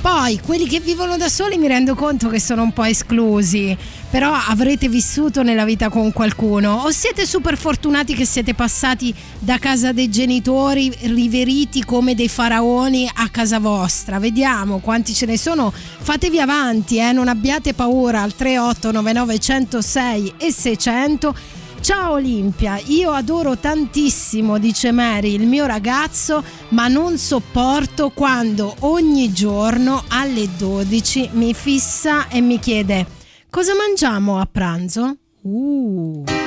poi 0.00 0.40
quelli 0.44 0.66
che 0.66 0.80
vivono 0.80 1.16
da 1.16 1.28
soli 1.28 1.56
mi 1.56 1.66
rendo 1.66 1.94
conto 1.94 2.28
che 2.28 2.40
sono 2.40 2.62
un 2.62 2.72
po' 2.72 2.84
esclusi, 2.84 3.76
però 4.10 4.32
avrete 4.32 4.88
vissuto 4.88 5.42
nella 5.42 5.64
vita 5.64 5.88
con 5.88 6.12
qualcuno 6.12 6.82
o 6.84 6.90
siete 6.90 7.26
super 7.26 7.56
fortunati 7.56 8.14
che 8.14 8.24
siete 8.24 8.54
passati 8.54 9.14
da 9.38 9.58
casa 9.58 9.92
dei 9.92 10.10
genitori 10.10 10.92
riveriti 11.02 11.84
come 11.84 12.14
dei 12.14 12.28
faraoni 12.28 13.10
a 13.12 13.28
casa 13.28 13.58
vostra. 13.58 14.18
Vediamo 14.18 14.78
quanti 14.78 15.14
ce 15.14 15.26
ne 15.26 15.36
sono. 15.38 15.72
Fatevi 15.72 16.40
avanti, 16.40 16.98
eh, 16.98 17.12
non 17.12 17.28
abbiate 17.28 17.74
paura 17.74 18.22
al 18.22 18.34
3899 18.34 19.38
106 19.38 20.34
e 20.38 20.52
600 20.52 21.34
Ciao 21.80 22.12
Olimpia, 22.12 22.78
io 22.86 23.12
adoro 23.12 23.56
tantissimo, 23.56 24.58
dice 24.58 24.90
Mary, 24.92 25.34
il 25.34 25.46
mio 25.46 25.64
ragazzo, 25.64 26.44
ma 26.70 26.88
non 26.88 27.16
sopporto 27.16 28.10
quando 28.10 28.74
ogni 28.80 29.32
giorno 29.32 30.04
alle 30.08 30.48
12 30.56 31.30
mi 31.32 31.54
fissa 31.54 32.28
e 32.28 32.40
mi 32.40 32.58
chiede 32.58 33.06
cosa 33.48 33.72
mangiamo 33.74 34.38
a 34.38 34.46
pranzo? 34.50 35.16
Uh. 35.42 36.37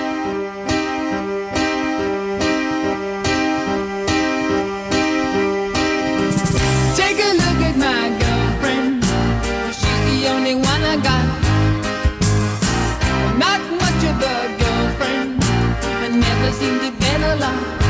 Wij 16.52 16.60
zien 16.60 16.78
de 16.78 16.91
binnenland. 16.97 17.80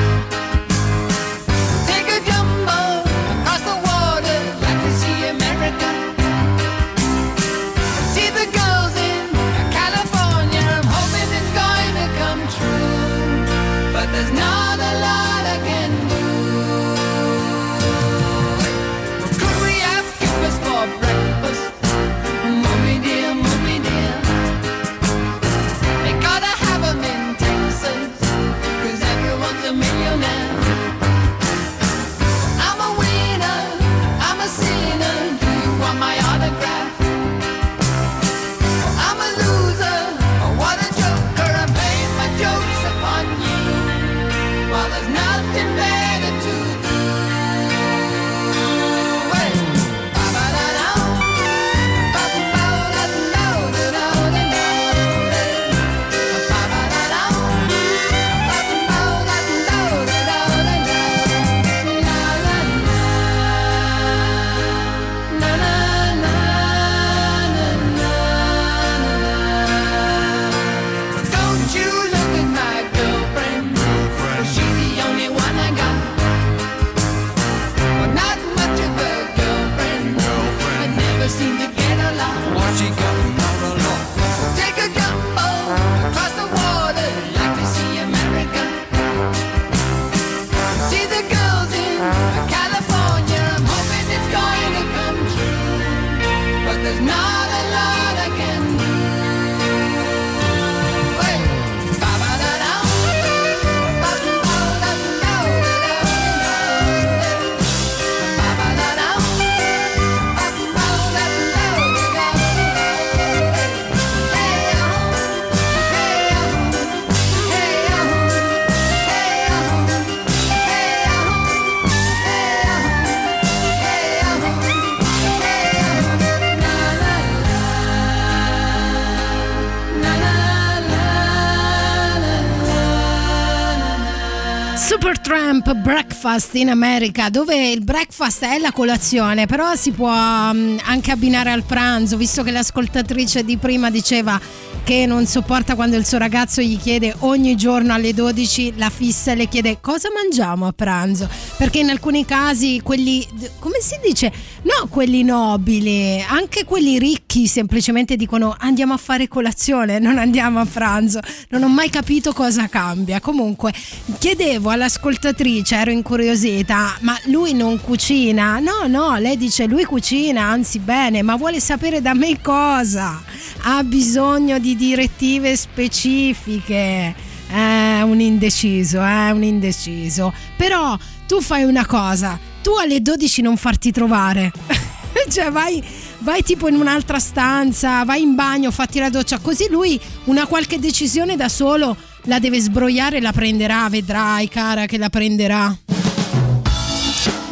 Breakfast 136.22 136.54
in 136.54 136.70
America, 136.70 137.30
dove 137.32 137.72
il 137.72 137.84
breakfast 137.84 138.46
è 138.46 138.60
la 138.60 138.72
colazione, 138.72 139.48
però 139.48 139.74
si 139.74 139.90
può 139.90 140.08
mm, 140.54 140.78
anche 140.84 141.10
abbinare 141.10 141.50
al 141.50 141.64
pranzo, 141.64 142.16
visto 142.16 142.44
che 142.44 142.52
l'ascoltatrice 142.52 143.44
di 143.44 143.58
prima 143.58 143.90
diceva 143.90 144.40
che 144.84 145.08
non 145.08 145.26
sopporta 145.26 145.74
quando 145.74 145.98
il 145.98 146.06
suo 146.06 146.20
ragazzo 146.20 146.62
gli 146.62 146.78
chiede 146.78 147.16
ogni 147.20 147.56
giorno 147.56 147.94
alle 147.94 148.14
12 148.14 148.74
la 148.78 148.92
fissa 148.92 149.32
e 149.32 149.36
le 149.36 149.48
chiede 149.48 149.80
cosa 149.82 150.10
mangiamo 150.14 150.68
a 150.68 150.74
pranzo, 150.74 151.28
perché 151.58 151.80
in 151.80 151.90
alcuni 151.90 152.24
casi 152.24 152.82
quelli, 152.84 153.28
come 153.58 153.80
si 153.82 154.00
dice, 154.04 154.32
no 154.62 154.88
quelli 154.90 155.24
nobili, 155.24 156.24
anche 156.28 156.66
quelli 156.66 157.00
ricchi 157.00 157.21
semplicemente 157.32 158.18
dicono 158.18 158.54
andiamo 158.58 158.94
a 158.94 158.98
fare 158.98 159.30
colazione, 159.30 160.00
non 160.00 160.18
andiamo 160.18 160.60
a 160.60 160.66
pranzo, 160.66 161.20
non 161.50 161.64
ho 161.64 161.70
mai 161.70 161.90
capito 161.90 162.34
cosa 162.34 162.68
cambia, 162.68 163.22
comunque 163.22 163.74
chiedevo 164.20 164.70
all'ascoltatrice, 164.70 165.76
ero 165.76 165.92
incuriosita, 165.92 166.98
ma 167.02 167.18
lui 167.28 167.54
non 167.54 167.80
cucina? 167.80 168.60
No, 168.60 168.86
no, 168.88 169.18
lei 169.18 169.38
dice 169.38 169.66
lui 169.66 169.86
cucina, 169.86 170.44
anzi 170.44 170.80
bene, 170.80 171.22
ma 171.22 171.38
vuole 171.38 171.62
sapere 171.62 172.02
da 172.02 172.14
me 172.14 172.42
cosa? 172.42 173.24
Ha 173.62 173.82
bisogno 173.84 174.60
di 174.60 174.76
direttive 174.76 175.56
specifiche. 175.56 177.16
È 177.48 178.02
un 178.02 178.20
indeciso, 178.20 179.02
è 179.02 179.32
un 179.32 179.44
indeciso. 179.44 180.34
Però 180.58 180.98
tu 181.28 181.42
fai 181.42 181.64
una 181.64 181.86
cosa, 181.86 182.38
tu 182.62 182.72
alle 182.76 183.02
12 183.02 183.42
non 183.42 183.56
farti 183.56 183.92
trovare. 183.92 184.52
cioè 185.30 185.52
vai, 185.52 185.84
vai 186.22 186.44
tipo 186.44 186.68
in 186.68 186.76
un'altra 186.76 187.20
stanza, 187.20 188.04
vai 188.04 188.22
in 188.22 188.36
bagno, 188.36 188.72
fatti 188.72 189.00
la 189.00 189.10
doccia, 189.10 189.40
così 189.40 189.68
lui 189.70 190.00
una 190.26 190.46
qualche 190.46 190.80
decisione 190.80 191.36
da 191.36 191.50
solo 191.50 191.96
la 192.26 192.40
deve 192.40 192.60
sbrogliare 192.60 193.18
e 193.18 193.22
la 193.22 193.32
prenderà, 193.32 193.88
vedrai 193.90 194.48
cara 194.48 194.86
che 194.86 194.98
la 194.98 195.10
prenderà. 195.10 195.76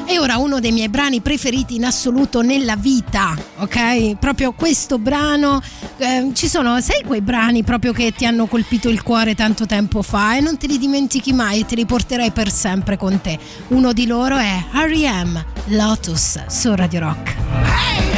E 0.06 0.18
ora 0.18 0.38
uno 0.38 0.60
dei 0.60 0.72
miei 0.72 0.90
brani 0.90 1.22
preferiti 1.22 1.76
in 1.76 1.86
assoluto 1.86 2.42
nella 2.42 2.76
vita, 2.76 3.38
ok? 3.58 4.16
Proprio 4.16 4.54
questo 4.54 4.98
brano, 4.98 5.62
eh, 5.98 6.32
ci 6.34 6.48
sono, 6.48 6.82
sai 6.82 7.04
quei 7.06 7.22
brani 7.22 7.64
proprio 7.64 7.94
che 7.94 8.12
ti 8.12 8.26
hanno 8.26 8.48
colpito 8.48 8.90
il 8.90 9.04
cuore 9.04 9.36
tanto 9.36 9.68
tempo 9.68 10.02
fa 10.02 10.36
e 10.36 10.40
non 10.40 10.58
te 10.58 10.66
li 10.66 10.80
dimentichi 10.80 11.32
mai 11.32 11.60
e 11.60 11.66
te 11.68 11.76
li 11.76 11.86
porterai 11.86 12.32
per 12.32 12.52
sempre 12.52 12.98
con 12.98 13.22
te. 13.22 13.38
Uno 13.68 13.94
di 13.94 14.08
loro 14.08 14.38
è 14.38 14.64
R.E.M. 14.72 15.46
Lotus 15.68 16.44
su 16.48 16.74
Radio 16.74 17.02
Rock. 17.02 17.36
I 17.62 18.09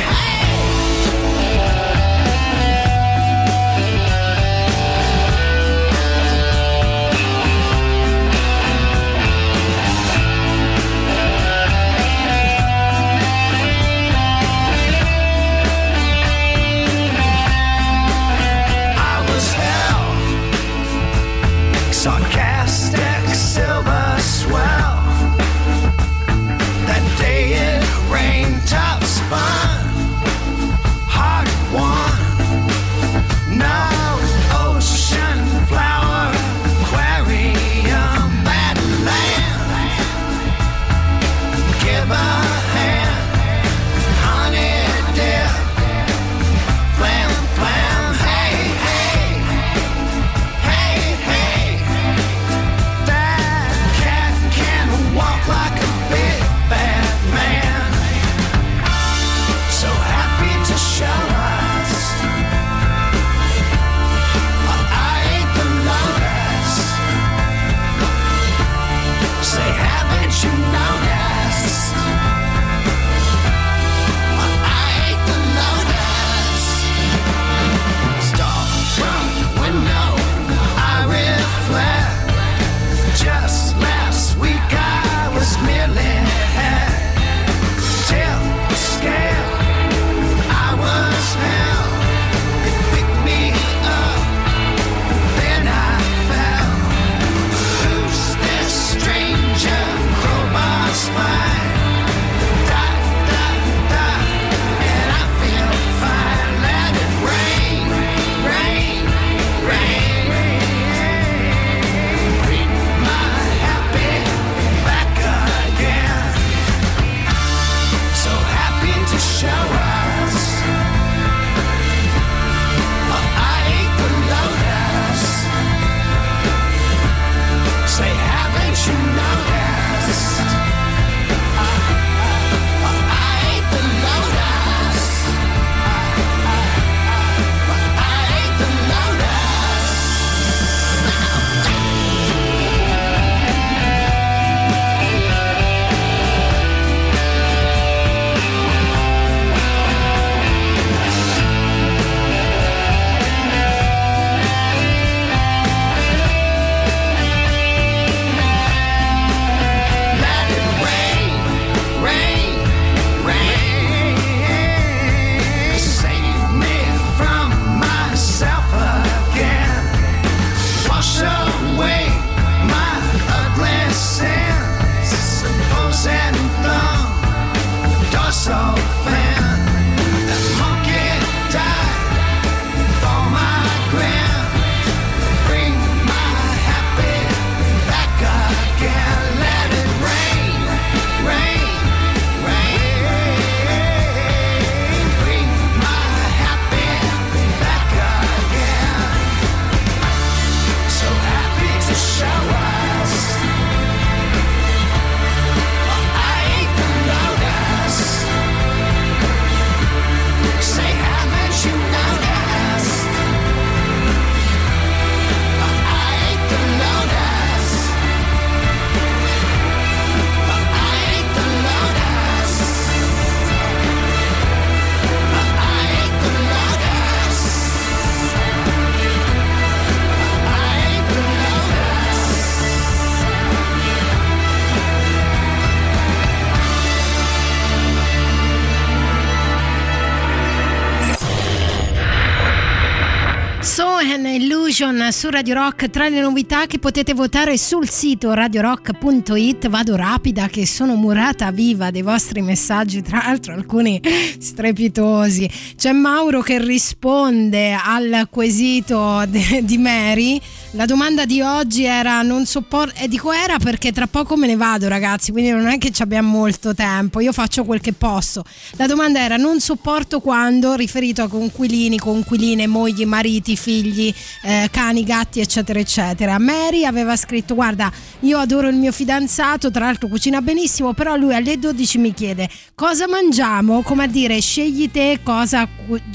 su 245.12 245.30
Radio 245.30 245.56
Rock 245.56 245.90
tra 245.90 246.08
le 246.08 246.22
novità 246.22 246.66
che 246.68 246.80
potete 246.80 247.14
votare 247.14 247.58
sul 247.58 247.90
sito 247.90 248.34
radiorock.it 248.34 249.68
vado 249.68 249.96
rapida 249.96 250.48
che 250.48 250.66
sono 250.66 250.96
murata 250.96 251.52
viva 251.52 251.92
dei 251.92 252.02
vostri 252.02 252.42
messaggi 252.42 253.02
tra 253.02 253.22
l'altro 253.24 253.54
alcuni 253.54 254.02
strepitosi. 254.40 255.50
C'è 255.76 255.92
Mauro 255.92 256.42
che 256.42 256.64
risponde 256.64 257.74
al 257.74 258.28
quesito 258.30 259.24
di 259.28 259.78
Mary 259.78 260.40
la 260.74 260.86
domanda 260.86 261.26
di 261.26 261.42
oggi 261.42 261.84
era 261.84 262.22
non 262.22 262.46
sopporto 262.46 263.02
e 263.02 263.10
dico 263.10 263.34
era 263.34 263.58
perché 263.58 263.92
tra 263.92 264.08
poco 264.08 264.38
me 264.38 264.48
ne 264.48 264.56
vado 264.56 264.88
ragazzi 264.88 265.32
quindi 265.32 265.52
non 265.52 265.68
è 265.68 265.78
che 265.78 265.92
ci 265.92 266.02
abbiamo 266.02 266.30
molto 266.30 266.74
tempo 266.74 267.20
io 267.20 267.34
faccio 267.34 267.66
quel 267.66 267.82
che 267.82 267.92
posso. 267.92 268.44
La 268.78 268.88
domanda 268.88 269.20
era 269.20 269.36
non 269.36 269.60
sopporto 269.60 270.22
quando 270.22 270.76
riferito 270.76 271.24
a 271.24 271.28
conquilini 271.28 271.98
conquiline 272.00 272.68
mogli 272.68 273.06
mariti 273.06 273.58
figli 273.58 274.14
eh, 274.44 274.70
cani 274.72 275.04
gatti 275.04 275.42
eccetera 275.42 275.78
eccetera. 275.78 276.40
Mary 276.40 276.86
aveva 276.86 277.18
scritto 277.18 277.54
guarda 277.54 277.92
io 278.22 278.38
adoro 278.38 278.70
il 278.70 278.76
mio 278.76 278.94
fidanzato 278.94 279.72
tra 279.72 279.86
l'altro 279.86 280.08
cucina 280.08 280.42
benissimo 280.42 280.94
però 280.94 281.18
lui 281.18 281.36
alle 281.36 281.60
12 281.60 281.98
mi 281.98 282.14
chiede 282.14 282.50
cosa 282.76 283.10
mangiamo? 283.10 283.82
Come 283.82 284.06
a 284.06 284.08
dire 284.08 284.40
scegli 284.40 284.90
te 284.90 285.20
cosa, 285.22 285.68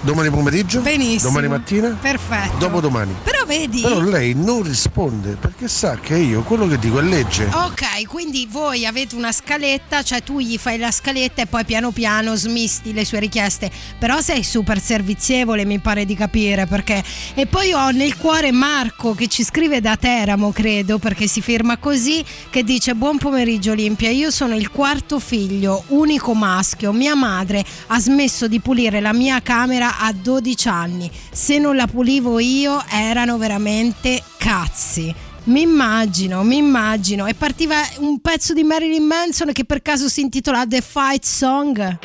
domani 0.00 0.30
pomeriggio, 0.30 0.80
Benissimo. 0.80 1.30
domani 1.30 1.46
mattina, 1.46 1.96
Perfetto. 2.00 2.56
dopodomani. 2.58 3.14
Però 3.22 3.35
vedi. 3.46 3.80
Però 3.80 4.00
lei 4.00 4.34
non 4.34 4.62
risponde 4.62 5.36
perché 5.40 5.68
sa 5.68 5.98
che 5.98 6.16
io 6.16 6.42
quello 6.42 6.66
che 6.66 6.78
dico 6.78 6.98
è 6.98 7.02
legge. 7.02 7.48
Ok, 7.52 8.06
quindi 8.06 8.46
voi 8.50 8.84
avete 8.84 9.14
una 9.14 9.32
scaletta, 9.32 10.02
cioè 10.02 10.22
tu 10.22 10.38
gli 10.40 10.58
fai 10.58 10.78
la 10.78 10.90
scaletta 10.90 11.42
e 11.42 11.46
poi 11.46 11.64
piano 11.64 11.90
piano 11.92 12.34
smisti 12.34 12.92
le 12.92 13.04
sue 13.04 13.20
richieste. 13.20 13.70
Però 13.98 14.20
sei 14.20 14.42
super 14.42 14.80
servizievole, 14.80 15.64
mi 15.64 15.78
pare 15.78 16.04
di 16.04 16.14
capire, 16.14 16.66
perché 16.66 17.02
e 17.34 17.46
poi 17.46 17.72
ho 17.72 17.90
nel 17.90 18.16
cuore 18.16 18.52
Marco 18.52 19.14
che 19.14 19.28
ci 19.28 19.44
scrive 19.44 19.80
da 19.80 19.96
Teramo, 19.96 20.50
credo, 20.52 20.98
perché 20.98 21.26
si 21.26 21.40
firma 21.40 21.76
così, 21.76 22.24
che 22.50 22.64
dice 22.64 22.94
"Buon 22.94 23.18
pomeriggio 23.18 23.70
Olimpia, 23.70 24.10
io 24.10 24.30
sono 24.30 24.56
il 24.56 24.70
quarto 24.70 25.18
figlio, 25.20 25.84
unico 25.88 26.34
maschio. 26.34 26.92
Mia 26.92 27.14
madre 27.14 27.64
ha 27.86 28.00
smesso 28.00 28.48
di 28.48 28.60
pulire 28.60 29.00
la 29.00 29.12
mia 29.12 29.40
camera 29.40 29.98
a 29.98 30.12
12 30.12 30.68
anni. 30.68 31.10
Se 31.30 31.58
non 31.58 31.76
la 31.76 31.86
pulivo 31.86 32.38
io 32.38 32.82
erano 32.88 33.35
veramente 33.36 34.22
cazzi." 34.36 35.14
Mi 35.44 35.60
immagino, 35.60 36.42
mi 36.42 36.56
immagino. 36.56 37.26
E 37.26 37.34
partiva 37.34 37.76
un 37.98 38.20
pezzo 38.20 38.52
di 38.52 38.64
Marilyn 38.64 39.04
Manson 39.04 39.52
che 39.52 39.64
per 39.64 39.80
caso 39.80 40.08
si 40.08 40.20
intitola 40.20 40.66
The 40.66 40.80
Fight 40.80 41.24
Song. 41.24 41.98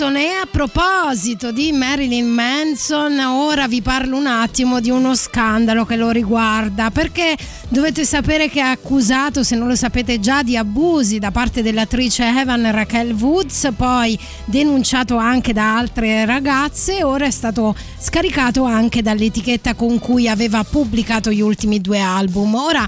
Manson. 0.00 0.16
E 0.16 0.30
a 0.30 0.46
proposito 0.46 1.52
di 1.52 1.72
Marilyn 1.72 2.26
Manson, 2.26 2.59
ora 3.26 3.66
vi 3.66 3.82
parlo 3.82 4.16
un 4.16 4.26
attimo 4.26 4.80
di 4.80 4.90
uno 4.90 5.14
scandalo 5.16 5.84
che 5.84 5.96
lo 5.96 6.10
riguarda. 6.10 6.90
Perché 6.90 7.36
dovete 7.68 8.04
sapere 8.04 8.48
che 8.48 8.60
è 8.60 8.64
accusato, 8.64 9.42
se 9.42 9.56
non 9.56 9.66
lo 9.66 9.74
sapete 9.74 10.20
già, 10.20 10.42
di 10.42 10.56
abusi 10.56 11.18
da 11.18 11.30
parte 11.32 11.62
dell'attrice 11.62 12.26
Evan 12.26 12.70
Raquel 12.70 13.12
Woods, 13.12 13.70
poi 13.76 14.18
denunciato 14.44 15.16
anche 15.16 15.52
da 15.52 15.76
altre 15.76 16.24
ragazze. 16.24 17.02
Ora 17.02 17.26
è 17.26 17.30
stato 17.30 17.74
scaricato 17.98 18.64
anche 18.64 19.02
dall'etichetta 19.02 19.74
con 19.74 19.98
cui 19.98 20.28
aveva 20.28 20.62
pubblicato 20.62 21.32
gli 21.32 21.40
ultimi 21.40 21.80
due 21.80 21.98
album. 21.98 22.54
Ora 22.54 22.86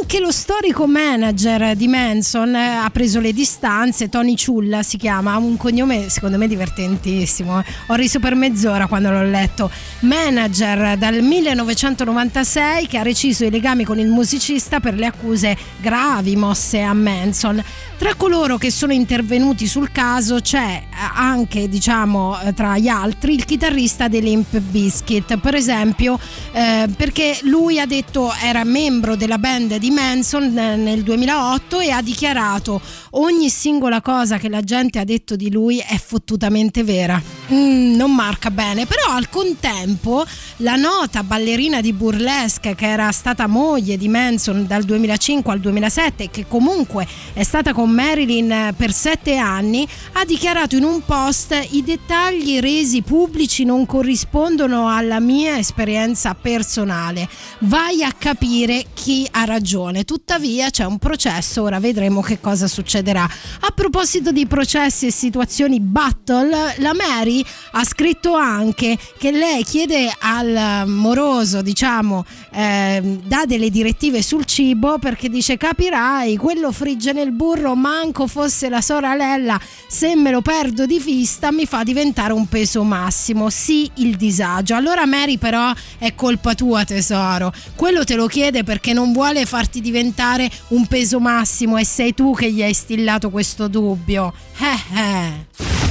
anche 0.00 0.18
lo 0.18 0.32
storico 0.32 0.86
manager 0.86 1.76
di 1.76 1.86
Manson 1.86 2.54
eh, 2.54 2.76
ha 2.76 2.90
preso 2.90 3.20
le 3.20 3.32
distanze, 3.32 4.08
Tony 4.08 4.34
Ciulla 4.34 4.82
si 4.82 4.96
chiama, 4.96 5.36
un 5.36 5.56
cognome 5.56 6.08
secondo 6.08 6.38
me 6.38 6.48
divertentissimo. 6.48 7.60
eh. 7.60 7.64
Ho 7.86 7.94
riso 7.94 8.18
per 8.18 8.34
mezz'ora 8.34 8.86
quando 8.86 9.10
l'ho 9.12 9.24
letto. 9.24 9.70
Manager 10.00 10.96
dal 10.96 11.20
1996 11.20 12.86
che 12.86 12.98
ha 12.98 13.02
reciso 13.02 13.44
i 13.44 13.50
legami 13.50 13.84
con 13.84 13.98
il 13.98 14.08
musicista 14.08 14.80
per 14.80 14.94
le 14.94 15.06
accuse 15.06 15.56
gravi 15.80 16.36
mosse 16.36 16.80
a 16.80 16.92
Manson. 16.92 17.62
Tra 18.02 18.16
coloro 18.16 18.58
che 18.58 18.72
sono 18.72 18.92
intervenuti 18.92 19.68
sul 19.68 19.92
caso 19.92 20.40
c'è 20.40 20.82
eh, 20.82 20.94
anche, 21.14 21.68
diciamo, 21.68 22.36
eh, 22.40 22.52
tra 22.52 22.76
gli 22.76 22.88
altri, 22.88 23.32
il 23.34 23.44
chitarrista 23.44 24.08
dei 24.08 24.20
Limp 24.20 24.58
Bizkit, 24.58 25.38
per 25.38 25.54
esempio, 25.54 26.18
eh, 26.50 26.88
perché 26.96 27.38
lui 27.42 27.78
ha 27.78 27.86
detto 27.86 28.32
era 28.42 28.64
membro 28.64 29.14
della 29.14 29.38
band 29.38 29.76
di 29.76 29.90
Manson 29.90 30.52
nel 30.52 31.04
2008 31.04 31.78
e 31.78 31.90
ha 31.92 32.02
dichiarato 32.02 32.80
ogni 33.10 33.48
singola 33.48 34.00
cosa 34.00 34.36
che 34.36 34.48
la 34.48 34.62
gente 34.62 34.98
ha 34.98 35.04
detto 35.04 35.36
di 35.36 35.52
lui 35.52 35.78
è 35.78 35.96
fottutamente 35.96 36.82
vera. 36.82 37.22
Mm, 37.52 37.94
non 37.94 38.12
marca 38.12 38.50
bene, 38.50 38.84
però 38.84 39.14
al 39.14 39.28
contempo 39.28 40.24
la 40.56 40.74
nota 40.74 41.22
ballerina 41.22 41.80
di 41.80 41.92
burlesque 41.92 42.74
che 42.74 42.86
era 42.86 43.12
stata 43.12 43.46
moglie 43.46 43.96
di 43.96 44.08
Manson 44.08 44.66
dal 44.66 44.82
2005 44.82 45.52
al 45.52 45.60
2007 45.60 46.24
e 46.24 46.30
che 46.30 46.46
comunque 46.48 47.06
è 47.32 47.44
stata 47.44 47.72
con 47.72 47.90
Marilyn 47.92 48.50
eh, 48.50 48.74
per 48.76 48.92
sette 48.92 49.36
anni 49.36 49.86
ha 50.12 50.24
dichiarato 50.24 50.76
in 50.76 50.84
un 50.84 51.04
post 51.04 51.54
i 51.70 51.84
dettagli 51.84 52.58
resi 52.58 53.02
pubblici 53.02 53.64
non 53.64 53.86
corrispondono 53.86 54.88
alla 54.88 55.20
mia 55.20 55.58
esperienza 55.58 56.34
personale. 56.34 57.28
Vai 57.60 58.02
a 58.02 58.12
capire 58.16 58.86
chi 58.94 59.26
ha 59.30 59.44
ragione. 59.44 60.04
Tuttavia 60.04 60.70
c'è 60.70 60.84
un 60.84 60.98
processo 60.98 61.62
ora 61.62 61.78
vedremo 61.78 62.22
che 62.22 62.40
cosa 62.40 62.66
succederà. 62.66 63.28
A 63.60 63.70
proposito 63.70 64.32
di 64.32 64.46
processi 64.46 65.06
e 65.06 65.12
situazioni 65.12 65.78
battle 65.78 66.74
la 66.78 66.94
Mary 66.94 67.44
ha 67.72 67.84
scritto 67.84 68.34
anche 68.34 68.98
che 69.18 69.30
lei 69.30 69.62
chiede 69.64 70.10
al 70.18 70.88
moroso 70.88 71.60
diciamo 71.62 72.24
eh, 72.50 73.18
dà 73.24 73.44
delle 73.46 73.70
direttive 73.70 74.22
sul 74.22 74.44
cibo 74.44 74.98
perché 74.98 75.28
dice 75.28 75.56
capirai 75.56 76.36
quello 76.36 76.72
frigge 76.72 77.12
nel 77.12 77.32
burro 77.32 77.74
manco 77.82 78.28
fosse 78.28 78.68
la 78.68 78.80
sorella 78.80 79.60
se 79.88 80.14
me 80.14 80.30
lo 80.30 80.40
perdo 80.40 80.86
di 80.86 81.00
vista 81.00 81.50
mi 81.50 81.66
fa 81.66 81.82
diventare 81.82 82.32
un 82.32 82.46
peso 82.46 82.82
massimo. 82.84 83.50
Sì 83.50 83.90
il 83.96 84.16
disagio. 84.16 84.74
Allora 84.74 85.04
Mary 85.04 85.36
però 85.36 85.72
è 85.98 86.14
colpa 86.14 86.54
tua 86.54 86.84
tesoro. 86.84 87.52
Quello 87.74 88.04
te 88.04 88.14
lo 88.14 88.26
chiede 88.26 88.62
perché 88.62 88.92
non 88.92 89.12
vuole 89.12 89.44
farti 89.44 89.80
diventare 89.80 90.48
un 90.68 90.86
peso 90.86 91.20
massimo 91.20 91.76
e 91.76 91.84
sei 91.84 92.14
tu 92.14 92.34
che 92.34 92.50
gli 92.50 92.62
hai 92.62 92.74
stillato 92.74 93.30
questo 93.30 93.68
dubbio. 93.68 94.32
Eh 94.58 94.98
eh. 94.98 95.46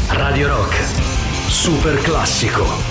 Radio 0.08 0.48
Rock, 0.48 0.76
super 1.48 2.02
classico. 2.02 2.91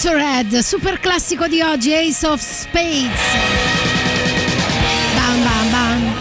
Motorhead, 0.00 0.56
super 0.58 1.00
classico 1.00 1.48
di 1.48 1.60
oggi, 1.60 1.92
Ace 1.92 2.24
of 2.24 2.40
Spades. 2.40 3.20
Bam 5.12 5.42
bam 5.42 5.70
bam. 5.72 6.12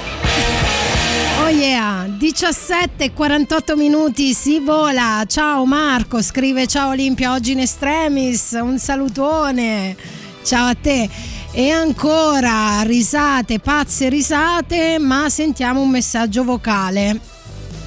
Oh 1.44 1.50
yeah, 1.50 2.08
17 2.08 3.04
e 3.04 3.14
48 3.14 3.76
minuti, 3.76 4.34
si 4.34 4.60
vola. 4.60 5.24
Ciao 5.28 5.64
Marco, 5.66 6.24
scrive 6.24 6.66
ciao 6.66 6.90
Olimpia, 6.90 7.34
oggi 7.34 7.52
in 7.52 7.60
extremis, 7.60 8.58
un 8.60 8.80
salutone. 8.80 9.96
Ciao 10.42 10.70
a 10.70 10.74
te. 10.74 11.08
E 11.52 11.70
ancora 11.70 12.82
risate, 12.82 13.60
pazze 13.60 14.10
risate, 14.10 14.98
ma 14.98 15.30
sentiamo 15.30 15.82
un 15.82 15.92
messaggio 15.92 16.44
vocale. 16.44 17.37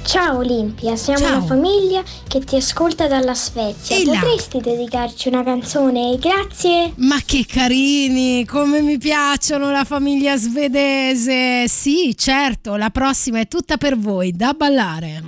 Ciao 0.03 0.37
Olimpia, 0.37 0.95
siamo 0.95 1.19
Ciao. 1.19 1.37
una 1.37 1.45
famiglia 1.45 2.03
che 2.27 2.39
ti 2.39 2.55
ascolta 2.55 3.07
dalla 3.07 3.35
Svezia. 3.35 3.97
Là. 4.03 4.19
Potresti 4.19 4.59
dedicarci 4.59 5.27
una 5.27 5.43
canzone? 5.43 6.17
Grazie. 6.19 6.93
Ma 6.97 7.17
che 7.25 7.45
carini, 7.47 8.45
come 8.45 8.81
mi 8.81 8.97
piacciono 8.97 9.71
la 9.71 9.83
famiglia 9.83 10.35
svedese. 10.37 11.67
Sì, 11.67 12.15
certo, 12.17 12.75
la 12.75 12.89
prossima 12.89 13.39
è 13.39 13.47
tutta 13.47 13.77
per 13.77 13.97
voi, 13.97 14.31
da 14.31 14.53
ballare. 14.53 15.23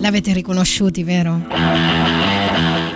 L'avete 0.00 0.32
riconosciuti, 0.32 1.02
vero? 1.02 1.40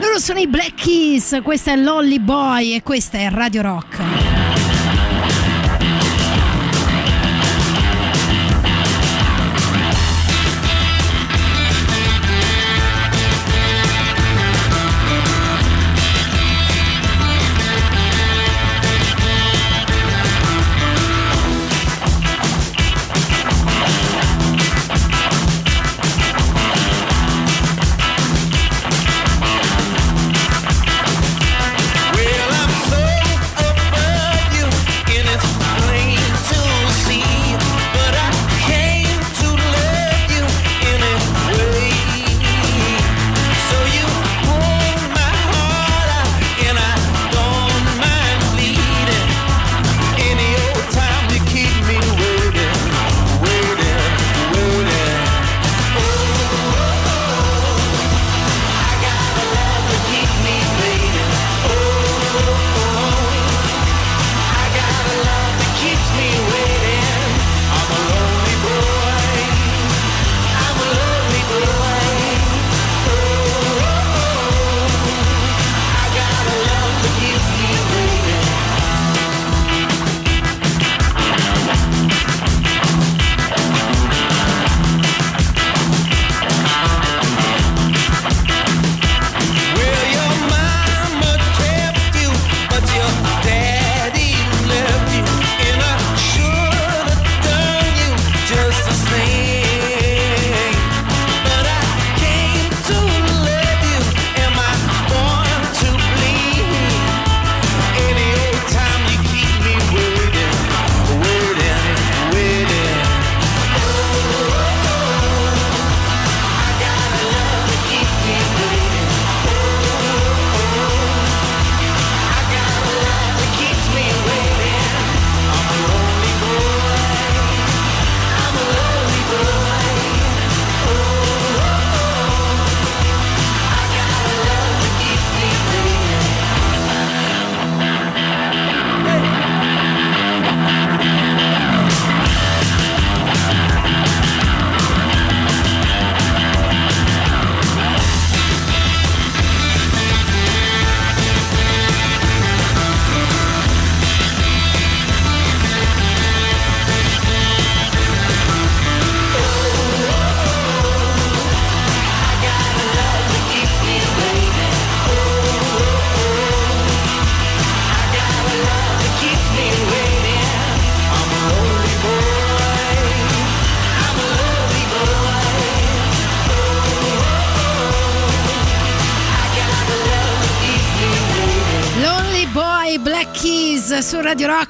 Loro 0.00 0.18
sono 0.18 0.38
i 0.38 0.46
Black 0.46 0.74
Keys, 0.74 1.40
questa 1.42 1.72
è 1.72 1.76
Lolly 1.76 2.18
Boy 2.18 2.74
e 2.74 2.82
questa 2.82 3.18
è 3.18 3.30
Radio 3.30 3.62
Rock. 3.62 4.39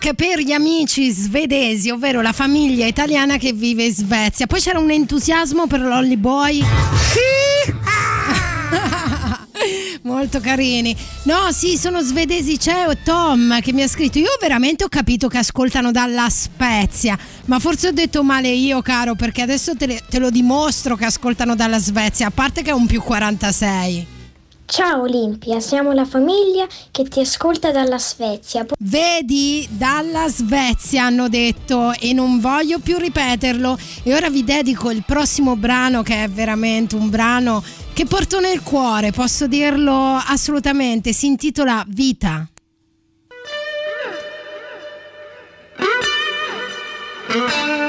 Rock 0.03 0.15
per 0.15 0.41
gli 0.41 0.53
amici 0.53 1.11
svedesi, 1.11 1.91
ovvero 1.91 2.23
la 2.23 2.33
famiglia 2.33 2.87
italiana 2.87 3.37
che 3.37 3.53
vive 3.53 3.85
in 3.85 3.93
Svezia. 3.93 4.47
Poi 4.47 4.59
c'era 4.59 4.79
un 4.79 4.91
entusiasmo 4.91 5.67
per 5.67 5.81
Lonely 5.81 6.17
Boy. 6.17 6.65
Molto 10.03 10.41
carini. 10.41 10.97
No, 11.25 11.53
sì, 11.53 11.77
sono 11.77 12.01
svedesi. 12.01 12.57
C'è 12.57 12.87
Tom 13.05 13.61
che 13.61 13.75
mi 13.75 13.83
ha 13.83 13.89
scritto: 13.89 14.19
Io 14.19 14.31
veramente 14.41 14.85
ho 14.85 14.89
capito 14.89 15.29
che 15.29 15.37
ascoltano 15.37 15.91
dalla 15.91 16.31
Spezia. 16.31 17.19
Ma 17.45 17.59
forse 17.59 17.89
ho 17.89 17.93
detto 17.93 18.23
male 18.23 18.49
io, 18.49 18.81
caro, 18.81 19.15
perché 19.15 19.43
adesso 19.43 19.77
te, 19.77 19.87
le- 19.87 20.01
te 20.09 20.19
lo 20.19 20.31
dimostro 20.31 20.97
che 20.97 21.05
ascoltano 21.05 21.55
dalla 21.55 21.79
Svezia. 21.79 22.29
A 22.29 22.31
parte 22.31 22.63
che 22.63 22.71
è 22.71 22.75
un 22.75 22.87
più 22.87 23.03
46. 23.03 24.20
Ciao 24.71 25.01
Olimpia, 25.03 25.59
siamo 25.59 25.91
la 25.91 26.05
famiglia 26.05 26.65
che 26.93 27.03
ti 27.03 27.19
ascolta 27.19 27.73
dalla 27.73 27.99
Svezia. 27.99 28.65
Vedi, 28.79 29.67
dalla 29.69 30.29
Svezia 30.29 31.07
hanno 31.07 31.29
detto 31.29 31.93
e 31.99 32.13
non 32.13 32.39
voglio 32.39 32.79
più 32.79 32.97
ripeterlo. 32.97 33.77
E 34.05 34.15
ora 34.15 34.31
vi 34.31 34.45
dedico 34.45 34.93
il 34.93 35.03
prossimo 35.05 35.57
brano 35.57 36.03
che 36.03 36.23
è 36.23 36.29
veramente 36.29 36.95
un 36.95 37.11
brano 37.11 37.65
che 37.93 38.07
porto 38.07 38.39
nel 38.39 38.63
cuore, 38.63 39.11
posso 39.11 39.49
dirlo 39.49 39.93
assolutamente. 39.93 41.13
Si 41.13 41.27
intitola 41.27 41.85
Vita. 41.89 42.49
Vita 47.27 47.80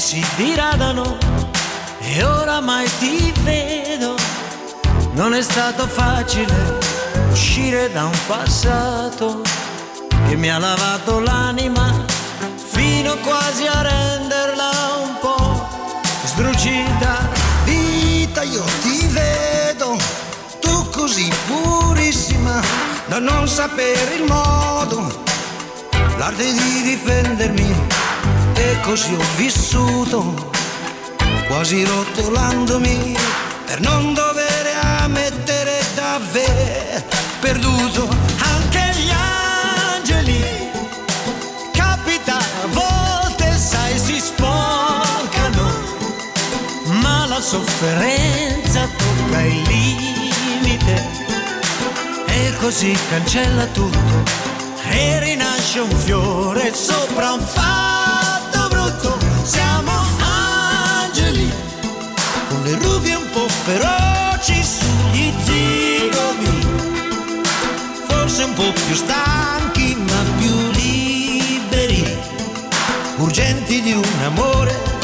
si 0.00 0.24
diradano 0.36 1.18
e 1.98 2.24
oramai 2.24 2.88
ti 2.98 3.30
vedo. 3.42 4.14
Non 5.12 5.34
è 5.34 5.42
stato 5.42 5.86
facile 5.86 6.78
uscire 7.30 7.92
da 7.92 8.06
un 8.06 8.18
passato 8.26 9.42
che 10.26 10.36
mi 10.36 10.50
ha 10.50 10.58
lavato 10.58 11.20
l'anima 11.20 12.02
fino 12.56 13.14
quasi 13.18 13.66
a 13.66 13.82
renderla 13.82 14.70
un 15.04 15.18
po' 15.20 15.68
sdrucita. 16.24 17.28
Vita, 17.64 18.42
io 18.42 18.64
ti 18.80 19.06
vedo, 19.08 19.98
tu 20.60 20.88
così 20.88 21.30
purissima, 21.46 22.58
da 23.06 23.18
non 23.18 23.46
sapere 23.46 24.14
il 24.14 24.24
modo, 24.24 25.24
l'arte 26.16 26.52
di 26.52 26.82
difendermi, 26.84 27.89
e 28.60 28.80
così 28.82 29.14
ho 29.14 29.24
vissuto, 29.36 30.50
quasi 31.48 31.82
rotolandomi, 31.84 33.16
per 33.64 33.80
non 33.80 34.12
dover 34.12 34.66
ammettere 35.00 35.80
davvero 35.94 37.02
perduto 37.40 38.08
anche 38.38 38.92
gli 38.98 39.10
angeli. 39.10 40.44
Capita, 41.72 42.36
a 42.36 42.66
volte 42.66 43.56
sai 43.56 43.98
si 43.98 44.20
sporcano 44.20 45.88
ma 47.00 47.26
la 47.26 47.40
sofferenza 47.40 48.88
tocca 48.96 49.40
il 49.40 49.62
limite 49.62 51.06
e 52.26 52.54
così 52.60 52.96
cancella 53.08 53.64
tutto 53.66 54.48
e 54.90 55.20
rinasce 55.20 55.80
un 55.80 55.90
fiore 55.90 56.74
sopra 56.74 57.32
un 57.32 57.40
fatto 57.40 58.09
po' 63.32 63.48
feroci 63.48 64.62
sugli 64.62 65.32
zigomi, 65.42 66.66
forse 68.06 68.42
un 68.42 68.52
po' 68.54 68.72
più 68.72 68.94
stanchi 68.94 69.94
ma 69.96 70.22
più 70.38 70.54
liberi, 70.72 72.18
urgenti 73.18 73.80
di 73.82 73.92
un 73.92 74.22
amore 74.24 74.99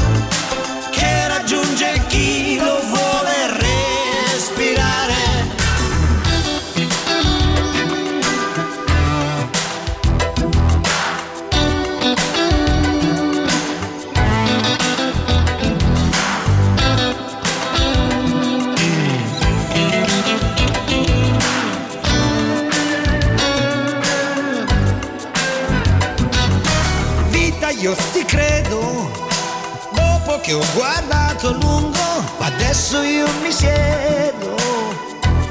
che 30.46 30.52
ho 30.52 30.64
guardato 30.74 31.48
a 31.48 31.52
lungo, 31.54 32.24
adesso 32.38 33.02
io 33.02 33.26
mi 33.42 33.50
siedo. 33.50 34.54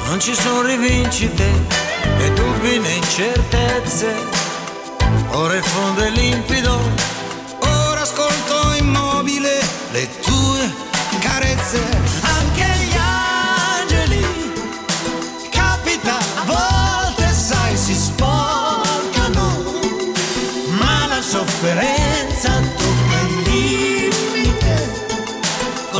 Non 0.05 0.21
ci 0.21 0.33
sono 0.33 0.61
rivincite, 0.61 1.43
né 2.17 2.33
dubbi 2.33 2.79
né 2.79 2.93
incertezze. 2.93 4.15
Ora 5.31 5.55
il 5.55 5.63
fondo 5.63 6.01
è 6.01 6.09
limpido, 6.11 6.79
Ora 7.59 8.01
ascolto 8.03 8.73
immobile 8.77 9.59
le 9.91 10.09
tue 10.21 10.73
carezze. 11.19 12.24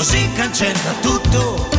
Così 0.05 0.31
cancella 0.33 0.93
tutto 1.01 1.74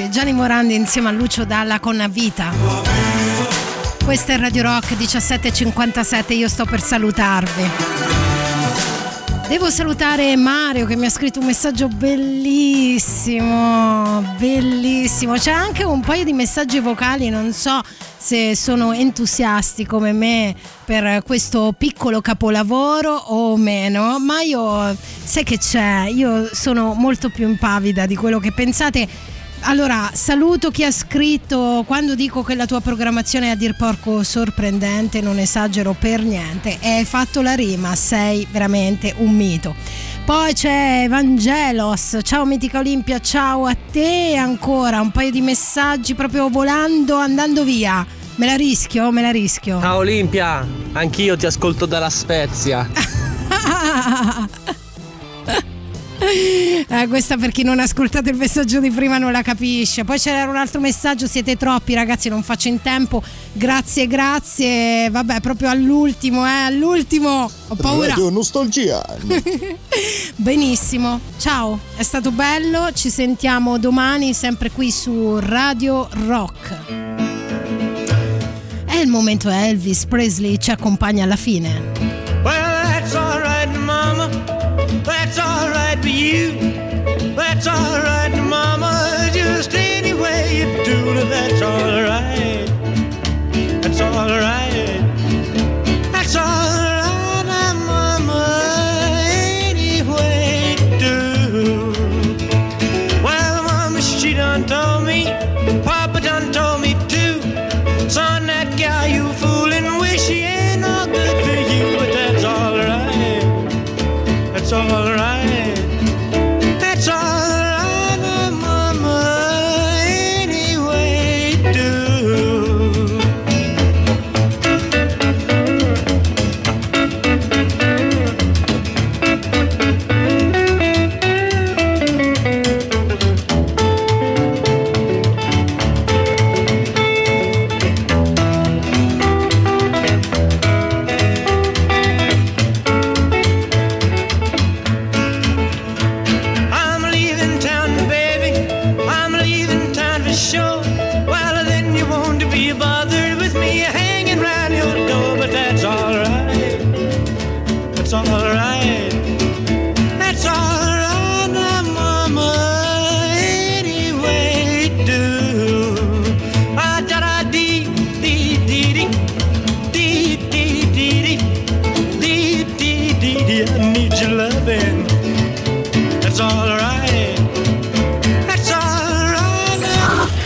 ragazzi. 0.00 0.10
Gianni 0.10 0.32
Morandi 0.32 0.74
insieme 0.74 1.08
a 1.08 1.12
Lucio 1.12 1.44
Dalla 1.44 1.78
con 1.80 2.06
Vita. 2.10 2.52
Questo 4.02 4.32
è 4.32 4.38
Radio 4.38 4.62
Rock 4.62 4.96
1757, 4.96 6.34
io 6.34 6.48
sto 6.48 6.64
per 6.64 6.80
salutarvi. 6.80 7.68
Devo 9.48 9.68
salutare 9.68 10.34
Mario 10.36 10.86
che 10.86 10.94
mi 10.96 11.06
ha 11.06 11.10
scritto 11.10 11.40
un 11.40 11.46
messaggio 11.46 11.88
bellissimo, 11.88 13.42
bellissimo. 14.38 15.34
C'è 15.34 15.50
anche 15.50 15.82
un 15.82 16.00
paio 16.00 16.22
di 16.24 16.32
messaggi 16.32 16.78
vocali, 16.78 17.30
non 17.30 17.52
so 17.52 17.80
se 18.16 18.54
sono 18.54 18.92
entusiasti 18.92 19.84
come 19.86 20.12
me 20.12 20.54
per 20.84 21.24
questo 21.24 21.74
piccolo 21.76 22.20
capolavoro 22.20 23.12
o 23.12 23.56
meno, 23.56 24.20
ma 24.20 24.40
io 24.40 24.96
sai 25.24 25.42
che 25.42 25.58
c'è, 25.58 26.06
io 26.08 26.48
sono 26.52 26.94
molto 26.94 27.28
più 27.28 27.48
impavida 27.48 28.06
di 28.06 28.14
quello 28.14 28.38
che 28.38 28.52
pensate. 28.52 29.38
Allora, 29.62 30.10
saluto 30.14 30.70
chi 30.70 30.84
ha 30.84 30.90
scritto 30.90 31.84
quando 31.86 32.14
dico 32.14 32.42
che 32.42 32.54
la 32.54 32.66
tua 32.66 32.80
programmazione 32.80 33.48
è 33.48 33.50
a 33.50 33.54
dir 33.54 33.76
porco 33.76 34.22
sorprendente, 34.22 35.20
non 35.20 35.38
esagero 35.38 35.94
per 35.98 36.22
niente. 36.22 36.78
Hai 36.82 37.04
fatto 37.04 37.42
la 37.42 37.54
rima, 37.54 37.94
sei 37.94 38.46
veramente 38.50 39.14
un 39.18 39.34
mito. 39.34 39.74
Poi 40.24 40.54
c'è 40.54 41.02
Evangelos, 41.04 42.18
ciao 42.22 42.44
Mitica 42.44 42.78
Olimpia, 42.78 43.20
ciao 43.20 43.66
a 43.66 43.76
te 43.90 44.34
ancora, 44.36 45.00
un 45.00 45.10
paio 45.10 45.30
di 45.30 45.40
messaggi 45.40 46.14
proprio 46.14 46.48
volando, 46.48 47.16
andando 47.16 47.62
via. 47.64 48.06
Me 48.36 48.46
la 48.46 48.54
rischio, 48.54 49.10
me 49.12 49.22
la 49.22 49.30
rischio. 49.30 49.80
Ciao 49.80 49.98
Olimpia, 49.98 50.66
anch'io 50.92 51.36
ti 51.36 51.46
ascolto 51.46 51.84
dalla 51.84 52.10
Spezia. 52.10 52.88
Eh, 56.90 57.06
questa 57.06 57.36
per 57.36 57.50
chi 57.50 57.62
non 57.62 57.78
ha 57.78 57.84
ascoltato 57.84 58.30
il 58.30 58.36
messaggio 58.36 58.80
di 58.80 58.90
prima 58.90 59.18
non 59.18 59.30
la 59.30 59.42
capisce. 59.42 60.04
Poi 60.04 60.18
c'era 60.18 60.48
un 60.48 60.56
altro 60.56 60.80
messaggio, 60.80 61.26
siete 61.26 61.56
troppi 61.56 61.94
ragazzi, 61.94 62.28
non 62.28 62.42
faccio 62.42 62.68
in 62.68 62.82
tempo. 62.82 63.22
Grazie, 63.52 64.06
grazie. 64.06 65.08
Vabbè, 65.10 65.40
proprio 65.40 65.68
all'ultimo, 65.68 66.44
eh, 66.44 66.64
all'ultimo. 66.64 67.50
Ho 67.68 67.74
paura. 67.76 68.08
Radio 68.08 68.30
nostalgia. 68.30 69.04
Benissimo. 70.36 71.20
Ciao, 71.38 71.78
è 71.96 72.02
stato 72.02 72.32
bello. 72.32 72.90
Ci 72.92 73.08
sentiamo 73.10 73.78
domani 73.78 74.34
sempre 74.34 74.70
qui 74.70 74.90
su 74.90 75.38
Radio 75.38 76.08
Rock. 76.26 76.74
È 78.84 78.96
il 78.96 79.08
momento 79.08 79.48
Elvis 79.48 80.06
Presley 80.06 80.58
ci 80.58 80.70
accompagna 80.72 81.24
alla 81.24 81.36
fine. 81.36 82.19
you. 86.20 86.52
That's 87.34 87.66
all 87.66 87.98
right. 87.98 88.09